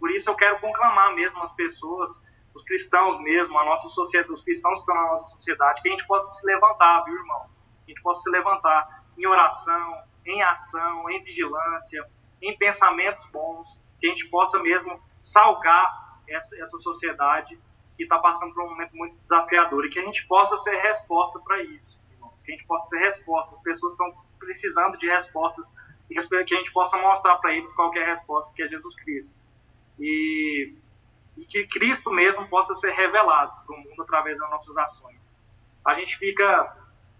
Por 0.00 0.10
isso 0.10 0.30
eu 0.30 0.34
quero 0.34 0.58
conclamar 0.58 1.14
mesmo 1.14 1.42
as 1.42 1.52
pessoas, 1.52 2.18
os 2.54 2.64
cristãos 2.64 3.20
mesmo, 3.20 3.58
a 3.58 3.64
nossa 3.66 3.88
sociedade, 3.88 4.32
os 4.32 4.42
cristãos 4.42 4.78
que 4.78 4.90
estão 4.90 4.94
na 4.94 5.10
nossa 5.10 5.26
sociedade, 5.26 5.82
que 5.82 5.88
a 5.88 5.90
gente 5.90 6.06
possa 6.06 6.30
se 6.30 6.46
levantar, 6.46 7.04
viu, 7.04 7.14
irmão? 7.14 7.50
Que 7.84 7.92
a 7.92 7.94
gente 7.94 8.02
possa 8.02 8.22
se 8.22 8.30
levantar 8.30 9.04
em 9.18 9.26
oração, 9.26 10.02
em 10.24 10.42
ação, 10.42 11.10
em 11.10 11.22
vigilância, 11.24 12.10
em 12.40 12.56
pensamentos 12.56 13.26
bons, 13.26 13.78
que 14.00 14.06
a 14.06 14.08
gente 14.08 14.30
possa 14.30 14.58
mesmo 14.60 14.98
salgar 15.20 16.18
essa, 16.26 16.58
essa 16.62 16.78
sociedade 16.78 17.60
que 17.98 18.04
está 18.04 18.18
passando 18.18 18.54
por 18.54 18.64
um 18.64 18.70
momento 18.70 18.96
muito 18.96 19.20
desafiador 19.20 19.84
e 19.84 19.90
que 19.90 19.98
a 19.98 20.04
gente 20.04 20.26
possa 20.26 20.56
ser 20.56 20.74
resposta 20.78 21.38
para 21.40 21.62
isso, 21.64 22.00
irmãos, 22.12 22.42
que 22.42 22.50
a 22.50 22.56
gente 22.56 22.66
possa 22.66 22.88
ser 22.88 22.98
resposta. 22.98 23.52
As 23.52 23.62
pessoas 23.62 23.92
estão 23.92 24.10
precisando 24.38 24.96
de 24.96 25.06
respostas 25.06 25.70
e 26.10 26.44
que 26.44 26.54
a 26.54 26.58
gente 26.58 26.72
possa 26.72 26.96
mostrar 26.98 27.36
para 27.36 27.54
eles 27.54 27.72
qual 27.74 27.92
é 27.94 28.02
a 28.04 28.10
resposta, 28.10 28.54
que 28.54 28.62
é 28.62 28.68
Jesus 28.68 28.94
Cristo. 28.96 29.34
E, 29.98 30.74
e 31.36 31.44
que 31.44 31.66
Cristo 31.66 32.10
mesmo 32.10 32.46
possa 32.48 32.74
ser 32.74 32.92
revelado 32.92 33.52
para 33.66 33.76
o 33.76 33.78
mundo 33.78 34.02
através 34.02 34.38
das 34.38 34.50
nossas 34.50 34.76
ações. 34.76 35.34
A 35.84 35.94
gente 35.94 36.16
fica 36.16 36.76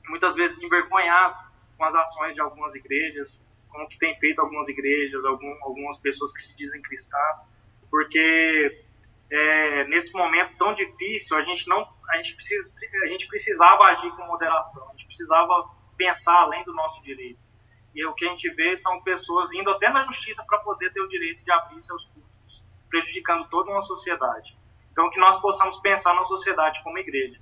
muitas 0.08 0.34
vezes 0.34 0.62
envergonhado 0.62 1.36
com 1.76 1.84
as 1.84 1.94
ações 1.94 2.34
de 2.34 2.40
algumas 2.40 2.74
igrejas, 2.74 3.40
como 3.68 3.88
que 3.88 3.98
tem 3.98 4.18
feito 4.18 4.40
algumas 4.40 4.68
igrejas, 4.68 5.24
algum, 5.24 5.52
algumas 5.62 5.98
pessoas 5.98 6.32
que 6.32 6.40
se 6.40 6.56
dizem 6.56 6.80
cristãs, 6.80 7.46
porque 7.90 8.84
é, 9.30 9.84
nesse 9.84 10.12
momento 10.12 10.56
tão 10.56 10.74
difícil 10.74 11.36
a 11.36 11.42
gente 11.42 11.68
não 11.68 11.86
a 12.08 12.16
gente 12.16 12.34
precisa 12.34 12.72
a 13.02 13.06
gente 13.08 13.26
precisava 13.26 13.84
agir 13.84 14.10
com 14.12 14.24
moderação, 14.26 14.86
a 14.88 14.92
gente 14.92 15.06
precisava 15.06 15.68
pensar 15.96 16.42
além 16.42 16.64
do 16.64 16.72
nosso 16.72 17.02
direito. 17.02 17.45
E 17.96 18.06
o 18.06 18.14
que 18.14 18.26
a 18.26 18.28
gente 18.28 18.48
vê 18.50 18.76
são 18.76 19.02
pessoas 19.02 19.52
indo 19.52 19.70
até 19.70 19.88
na 19.88 20.04
justiça 20.04 20.44
para 20.46 20.58
poder 20.58 20.92
ter 20.92 21.00
o 21.00 21.08
direito 21.08 21.42
de 21.42 21.50
abrir 21.50 21.82
seus 21.82 22.04
cultos, 22.04 22.62
prejudicando 22.88 23.48
toda 23.48 23.72
uma 23.72 23.82
sociedade. 23.82 24.56
Então 24.92 25.10
que 25.10 25.18
nós 25.18 25.40
possamos 25.40 25.78
pensar 25.80 26.14
na 26.14 26.24
sociedade 26.26 26.82
como 26.84 26.98
igreja. 26.98 27.40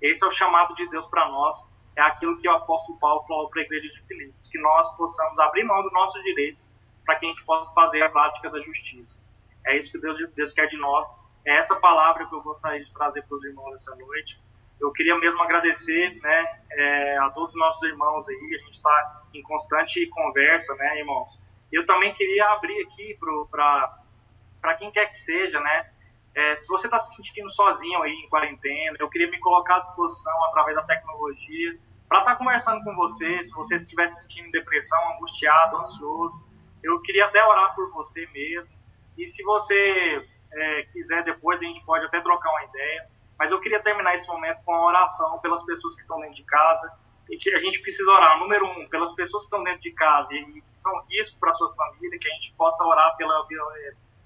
Esse 0.00 0.22
é 0.22 0.28
o 0.28 0.30
chamado 0.30 0.74
de 0.74 0.88
Deus 0.88 1.06
para 1.06 1.28
nós 1.28 1.66
é 1.96 2.02
aquilo 2.02 2.38
que 2.38 2.48
o 2.48 2.52
apóstolo 2.52 2.98
Paulo 2.98 3.24
falou 3.26 3.48
para 3.50 3.60
a 3.60 3.64
igreja 3.64 3.88
de 3.88 4.00
Filipos, 4.06 4.48
que 4.48 4.58
nós 4.58 4.96
possamos 4.96 5.38
abrir 5.38 5.64
mão 5.64 5.82
dos 5.82 5.92
nossos 5.92 6.22
direitos 6.22 6.70
para 7.04 7.16
que 7.16 7.26
a 7.26 7.28
gente 7.28 7.44
possa 7.44 7.70
fazer 7.72 8.02
a 8.02 8.08
prática 8.08 8.48
da 8.48 8.60
justiça. 8.60 9.18
É 9.66 9.76
isso 9.76 9.92
que 9.92 9.98
Deus, 9.98 10.18
Deus 10.34 10.52
quer 10.52 10.66
de 10.66 10.76
nós. 10.76 11.06
É 11.44 11.56
essa 11.56 11.76
palavra 11.76 12.26
que 12.26 12.34
eu 12.34 12.42
gostaria 12.42 12.84
de 12.84 12.92
trazer 12.92 13.22
para 13.22 13.36
os 13.36 13.44
irmãos 13.44 13.74
essa 13.74 13.94
noite. 13.96 14.40
Eu 14.80 14.90
queria 14.92 15.16
mesmo 15.18 15.42
agradecer 15.42 16.18
né, 16.22 16.60
é, 16.72 17.18
a 17.18 17.30
todos 17.30 17.54
os 17.54 17.60
nossos 17.60 17.82
irmãos 17.82 18.28
aí, 18.28 18.54
a 18.54 18.58
gente 18.58 18.74
está 18.74 19.22
em 19.34 19.42
constante 19.42 20.06
conversa, 20.06 20.74
né, 20.76 20.98
irmãos? 20.98 21.40
Eu 21.70 21.84
também 21.86 22.12
queria 22.14 22.46
abrir 22.52 22.80
aqui 22.82 23.16
para 24.60 24.74
quem 24.78 24.90
quer 24.90 25.06
que 25.06 25.18
seja, 25.18 25.60
né, 25.60 25.90
é, 26.34 26.56
se 26.56 26.68
você 26.68 26.86
está 26.86 26.98
se 26.98 27.16
sentindo 27.16 27.50
sozinho 27.50 28.02
aí 28.02 28.12
em 28.12 28.28
quarentena, 28.28 28.96
eu 29.00 29.08
queria 29.08 29.30
me 29.30 29.38
colocar 29.40 29.76
à 29.76 29.80
disposição 29.80 30.44
através 30.46 30.76
da 30.76 30.82
tecnologia 30.82 31.76
para 32.08 32.18
estar 32.18 32.32
tá 32.32 32.36
conversando 32.36 32.82
com 32.84 32.94
você. 32.94 33.42
Se 33.42 33.52
você 33.52 33.76
estiver 33.76 34.08
se 34.08 34.22
sentindo 34.22 34.50
depressão, 34.50 34.98
angustiado, 35.14 35.76
ansioso, 35.76 36.40
eu 36.82 37.00
queria 37.02 37.26
até 37.26 37.44
orar 37.44 37.74
por 37.74 37.90
você 37.90 38.26
mesmo. 38.32 38.72
E 39.18 39.26
se 39.26 39.42
você 39.42 40.28
é, 40.52 40.82
quiser 40.92 41.24
depois, 41.24 41.60
a 41.60 41.64
gente 41.64 41.84
pode 41.84 42.06
até 42.06 42.20
trocar 42.20 42.50
uma 42.50 42.64
ideia. 42.64 43.08
Mas 43.40 43.50
eu 43.52 43.58
queria 43.58 43.82
terminar 43.82 44.14
esse 44.14 44.28
momento 44.28 44.62
com 44.66 44.72
uma 44.72 44.84
oração 44.84 45.38
pelas 45.38 45.64
pessoas 45.64 45.96
que 45.96 46.02
estão 46.02 46.20
dentro 46.20 46.34
de 46.34 46.44
casa. 46.44 46.92
A 47.54 47.58
gente 47.58 47.80
precisa 47.80 48.12
orar, 48.12 48.38
número 48.38 48.66
um, 48.66 48.86
pelas 48.90 49.14
pessoas 49.14 49.44
que 49.44 49.46
estão 49.46 49.64
dentro 49.64 49.80
de 49.80 49.92
casa 49.92 50.34
e 50.34 50.60
que 50.60 50.78
são 50.78 50.92
risco 51.08 51.40
para 51.40 51.48
a 51.48 51.54
sua 51.54 51.74
família, 51.74 52.18
que 52.18 52.28
a 52.28 52.34
gente 52.34 52.52
possa 52.52 52.84
orar 52.84 53.16
pela 53.16 53.46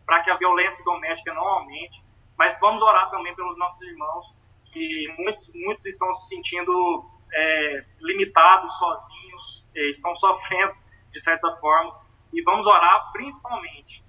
para 0.04 0.20
que 0.20 0.30
a 0.30 0.36
violência 0.36 0.84
doméstica 0.84 1.32
não 1.32 1.46
aumente, 1.46 2.02
mas 2.36 2.58
vamos 2.58 2.82
orar 2.82 3.08
também 3.08 3.32
pelos 3.36 3.56
nossos 3.56 3.80
irmãos, 3.82 4.36
que 4.64 5.14
muitos, 5.16 5.48
muitos 5.54 5.86
estão 5.86 6.12
se 6.12 6.34
sentindo 6.34 7.04
é, 7.32 7.84
limitados, 8.00 8.76
sozinhos, 8.76 9.64
é, 9.76 9.90
estão 9.90 10.12
sofrendo 10.16 10.74
de 11.12 11.20
certa 11.20 11.52
forma, 11.52 12.00
e 12.32 12.42
vamos 12.42 12.66
orar 12.66 13.12
principalmente 13.12 14.03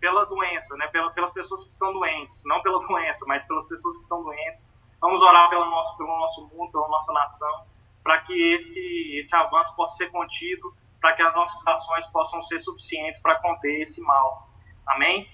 pela 0.00 0.24
doença, 0.24 0.74
né, 0.76 0.86
pela, 0.88 1.10
pelas 1.10 1.32
pessoas 1.32 1.64
que 1.64 1.70
estão 1.70 1.92
doentes, 1.92 2.42
não 2.46 2.62
pela 2.62 2.78
doença, 2.78 3.24
mas 3.28 3.46
pelas 3.46 3.66
pessoas 3.66 3.96
que 3.96 4.02
estão 4.02 4.22
doentes. 4.22 4.68
Vamos 5.00 5.22
orar 5.22 5.48
pelo 5.50 5.66
nosso, 5.66 5.96
pelo 5.96 6.18
nosso 6.18 6.48
mundo, 6.48 6.72
pela 6.72 6.88
nossa 6.88 7.12
nação, 7.12 7.66
para 8.02 8.20
que 8.22 8.54
esse, 8.54 9.18
esse 9.18 9.34
avanço 9.36 9.74
possa 9.76 9.96
ser 9.96 10.10
contido, 10.10 10.74
para 11.00 11.14
que 11.14 11.22
as 11.22 11.34
nossas 11.34 11.66
ações 11.66 12.06
possam 12.06 12.40
ser 12.42 12.60
suficientes 12.60 13.20
para 13.20 13.38
conter 13.40 13.82
esse 13.82 14.00
mal. 14.02 14.48
Amém? 14.86 15.28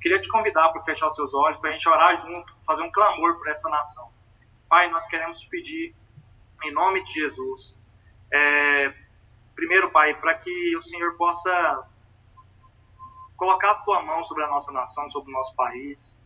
Queria 0.00 0.20
te 0.20 0.28
convidar 0.28 0.70
para 0.70 0.82
fechar 0.82 1.06
os 1.06 1.14
seus 1.14 1.34
olhos, 1.34 1.58
para 1.58 1.70
a 1.70 1.72
gente 1.72 1.88
orar 1.88 2.16
junto, 2.16 2.54
fazer 2.66 2.82
um 2.82 2.90
clamor 2.90 3.38
por 3.38 3.48
essa 3.48 3.68
nação. 3.68 4.10
Pai, 4.68 4.90
nós 4.90 5.06
queremos 5.06 5.44
pedir, 5.44 5.94
em 6.64 6.72
nome 6.72 7.02
de 7.02 7.12
Jesus, 7.12 7.76
é, 8.32 8.92
primeiro, 9.54 9.90
Pai, 9.90 10.14
para 10.14 10.34
que 10.34 10.76
o 10.76 10.82
Senhor 10.82 11.16
possa 11.16 11.86
colocar 13.36 13.70
a 13.72 13.74
tua 13.76 14.02
mão 14.02 14.22
sobre 14.22 14.44
a 14.44 14.48
nossa 14.48 14.72
nação, 14.72 15.08
sobre 15.10 15.30
o 15.30 15.32
nosso 15.32 15.54
país, 15.54 16.18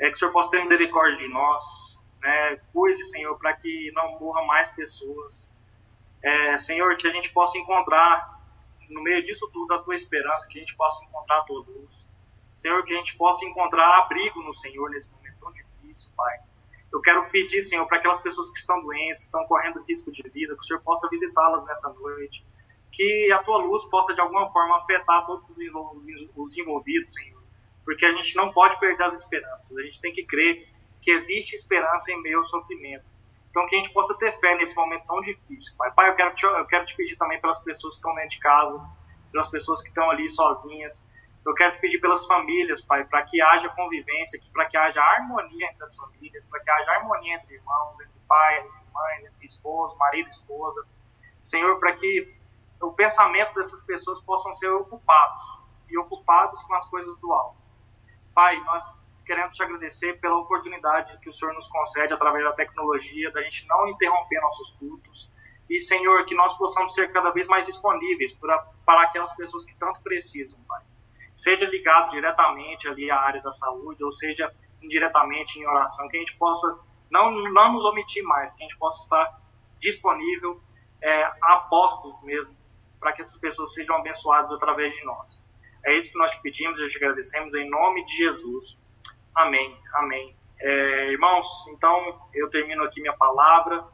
é, 0.00 0.08
que 0.08 0.14
o 0.14 0.16
Senhor 0.16 0.32
possa 0.32 0.50
ter 0.50 0.62
misericórdia 0.62 1.18
de 1.18 1.28
nós, 1.28 1.98
né? 2.20 2.60
cuide, 2.72 3.04
Senhor, 3.04 3.36
para 3.38 3.54
que 3.54 3.90
não 3.94 4.18
morram 4.18 4.46
mais 4.46 4.70
pessoas. 4.70 5.48
É, 6.22 6.58
Senhor, 6.58 6.96
que 6.96 7.06
a 7.06 7.12
gente 7.12 7.30
possa 7.32 7.58
encontrar, 7.58 8.40
no 8.88 9.02
meio 9.02 9.22
disso 9.22 9.48
tudo, 9.52 9.74
a 9.74 9.82
tua 9.82 9.94
esperança, 9.94 10.46
que 10.48 10.58
a 10.58 10.60
gente 10.60 10.76
possa 10.76 11.04
encontrar 11.04 11.38
a 11.38 11.42
tua 11.42 11.64
luz. 11.64 12.08
Senhor, 12.54 12.84
que 12.84 12.92
a 12.92 12.96
gente 12.96 13.16
possa 13.16 13.44
encontrar 13.44 14.00
abrigo 14.00 14.42
no 14.42 14.52
Senhor 14.52 14.90
nesse 14.90 15.10
momento 15.12 15.36
tão 15.40 15.52
difícil, 15.52 16.10
Pai. 16.16 16.38
Eu 16.90 17.00
quero 17.00 17.28
pedir, 17.30 17.62
Senhor, 17.62 17.86
para 17.86 17.98
aquelas 17.98 18.20
pessoas 18.20 18.50
que 18.50 18.58
estão 18.58 18.80
doentes, 18.80 19.24
estão 19.24 19.44
correndo 19.46 19.84
risco 19.86 20.10
de 20.10 20.22
vida, 20.22 20.54
que 20.54 20.60
o 20.60 20.64
Senhor 20.64 20.80
possa 20.80 21.08
visitá-las 21.08 21.64
nessa 21.66 21.92
noite, 21.92 22.44
que 22.90 23.30
a 23.32 23.38
tua 23.42 23.58
luz 23.58 23.84
possa 23.86 24.14
de 24.14 24.20
alguma 24.20 24.50
forma 24.50 24.78
afetar 24.78 25.26
todos 25.26 25.48
os 26.36 26.56
envolvidos, 26.58 27.12
Senhor, 27.12 27.42
porque 27.84 28.04
a 28.06 28.12
gente 28.12 28.36
não 28.36 28.52
pode 28.52 28.78
perder 28.78 29.04
as 29.04 29.14
esperanças, 29.14 29.76
a 29.76 29.82
gente 29.82 30.00
tem 30.00 30.12
que 30.12 30.24
crer 30.24 30.68
que 31.00 31.10
existe 31.10 31.54
esperança 31.54 32.10
em 32.10 32.20
meio 32.22 32.38
ao 32.38 32.44
sofrimento. 32.44 33.06
Então, 33.50 33.66
que 33.66 33.76
a 33.76 33.78
gente 33.78 33.92
possa 33.92 34.16
ter 34.18 34.30
fé 34.32 34.56
nesse 34.56 34.76
momento 34.76 35.06
tão 35.06 35.20
difícil, 35.20 35.72
Pai. 35.76 35.90
Pai, 35.92 36.10
eu 36.10 36.14
quero 36.14 36.34
te, 36.34 36.44
eu 36.44 36.66
quero 36.66 36.84
te 36.84 36.94
pedir 36.96 37.16
também 37.16 37.40
pelas 37.40 37.62
pessoas 37.62 37.94
que 37.94 37.98
estão 37.98 38.14
dentro 38.14 38.30
de 38.30 38.38
casa, 38.40 38.90
pelas 39.32 39.48
pessoas 39.48 39.82
que 39.82 39.88
estão 39.88 40.10
ali 40.10 40.28
sozinhas, 40.28 41.02
eu 41.48 41.54
quero 41.54 41.72
te 41.72 41.80
pedir 41.80 41.98
pelas 41.98 42.26
famílias, 42.26 42.82
Pai, 42.82 43.04
para 43.04 43.22
que 43.22 43.40
haja 43.40 43.70
convivência, 43.70 44.38
para 44.52 44.66
que 44.66 44.76
haja 44.76 45.00
harmonia 45.02 45.70
entre 45.70 45.82
as 45.82 45.96
famílias, 45.96 46.44
para 46.44 46.60
que 46.60 46.70
haja 46.70 46.90
harmonia 46.92 47.36
entre 47.36 47.54
irmãos, 47.54 47.98
entre 48.00 48.20
pais, 48.28 48.66
entre 48.66 48.92
mães, 48.92 49.24
entre 49.24 49.44
esposo, 49.46 49.96
marido 49.96 50.26
e 50.26 50.28
esposa. 50.28 50.86
Senhor, 51.42 51.78
para 51.80 51.94
que 51.94 52.37
o 52.80 52.92
pensamento 52.92 53.54
dessas 53.54 53.82
pessoas 53.82 54.20
possam 54.20 54.52
ser 54.54 54.68
ocupados 54.70 55.44
e 55.88 55.98
ocupados 55.98 56.62
com 56.62 56.74
as 56.74 56.86
coisas 56.88 57.16
do 57.18 57.32
alto. 57.32 57.58
Pai, 58.34 58.60
nós 58.64 59.00
queremos 59.24 59.54
te 59.54 59.62
agradecer 59.62 60.20
pela 60.20 60.36
oportunidade 60.36 61.18
que 61.18 61.28
o 61.28 61.32
Senhor 61.32 61.54
nos 61.54 61.68
concede 61.68 62.12
através 62.12 62.44
da 62.44 62.52
tecnologia, 62.52 63.30
da 63.32 63.42
gente 63.42 63.66
não 63.66 63.88
interromper 63.88 64.40
nossos 64.40 64.70
cultos. 64.78 65.30
E, 65.68 65.80
Senhor, 65.80 66.24
que 66.24 66.34
nós 66.34 66.56
possamos 66.56 66.94
ser 66.94 67.12
cada 67.12 67.30
vez 67.30 67.46
mais 67.46 67.66
disponíveis 67.66 68.32
para, 68.34 68.58
para 68.86 69.02
aquelas 69.02 69.34
pessoas 69.34 69.66
que 69.66 69.74
tanto 69.76 70.02
precisam, 70.02 70.58
Pai 70.66 70.82
seja 71.38 71.66
ligado 71.66 72.10
diretamente 72.10 72.88
ali 72.88 73.08
à 73.08 73.16
área 73.16 73.40
da 73.40 73.52
saúde, 73.52 74.02
ou 74.02 74.10
seja 74.10 74.52
indiretamente 74.82 75.60
em 75.60 75.66
oração, 75.68 76.08
que 76.08 76.16
a 76.16 76.20
gente 76.20 76.36
possa 76.36 76.66
não, 77.08 77.30
não 77.52 77.72
nos 77.72 77.84
omitir 77.84 78.24
mais, 78.24 78.52
que 78.52 78.64
a 78.64 78.66
gente 78.66 78.76
possa 78.76 79.04
estar 79.04 79.40
disponível 79.78 80.60
é, 81.00 81.22
a 81.40 81.56
postos 81.70 82.20
mesmo, 82.24 82.52
para 83.00 83.12
que 83.12 83.22
essas 83.22 83.38
pessoas 83.38 83.72
sejam 83.74 83.96
abençoadas 83.96 84.52
através 84.52 84.94
de 84.94 85.04
nós. 85.04 85.42
É 85.84 85.96
isso 85.96 86.12
que 86.12 86.18
nós 86.18 86.30
te 86.32 86.42
pedimos 86.42 86.80
e 86.80 86.88
te 86.88 86.96
agradecemos 86.96 87.54
em 87.54 87.68
nome 87.68 88.04
de 88.04 88.16
Jesus. 88.16 88.78
Amém. 89.34 89.78
Amém. 89.94 90.36
É, 90.60 91.12
irmãos, 91.12 91.46
então 91.68 92.28
eu 92.34 92.50
termino 92.50 92.82
aqui 92.84 93.00
minha 93.00 93.16
palavra. 93.16 93.84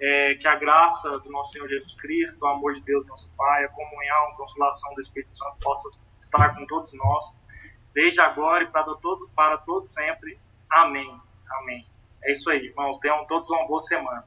É, 0.00 0.36
que 0.36 0.46
a 0.46 0.54
graça 0.54 1.10
do 1.10 1.28
nosso 1.28 1.54
Senhor 1.54 1.66
Jesus 1.68 1.92
Cristo, 1.94 2.44
o 2.44 2.46
amor 2.46 2.72
de 2.72 2.80
Deus, 2.82 3.04
nosso 3.08 3.28
Pai, 3.36 3.64
a 3.64 3.68
comunhão, 3.68 4.28
a 4.28 4.36
consolação 4.36 4.94
do 4.94 5.00
Espírito 5.00 5.36
Santo 5.36 5.56
possa 5.60 5.90
estar 6.20 6.54
com 6.54 6.64
todos 6.66 6.92
nós, 6.92 7.34
desde 7.92 8.20
agora 8.20 8.62
e 8.62 8.68
para 8.68 8.84
todos, 8.84 9.28
para 9.32 9.58
todos 9.58 9.92
sempre. 9.92 10.38
Amém. 10.70 11.20
Amém. 11.50 11.84
É 12.22 12.32
isso 12.32 12.48
aí, 12.48 12.66
irmãos. 12.66 12.98
Tenham 12.98 13.26
todos 13.26 13.50
uma 13.50 13.66
boa 13.66 13.82
semana. 13.82 14.24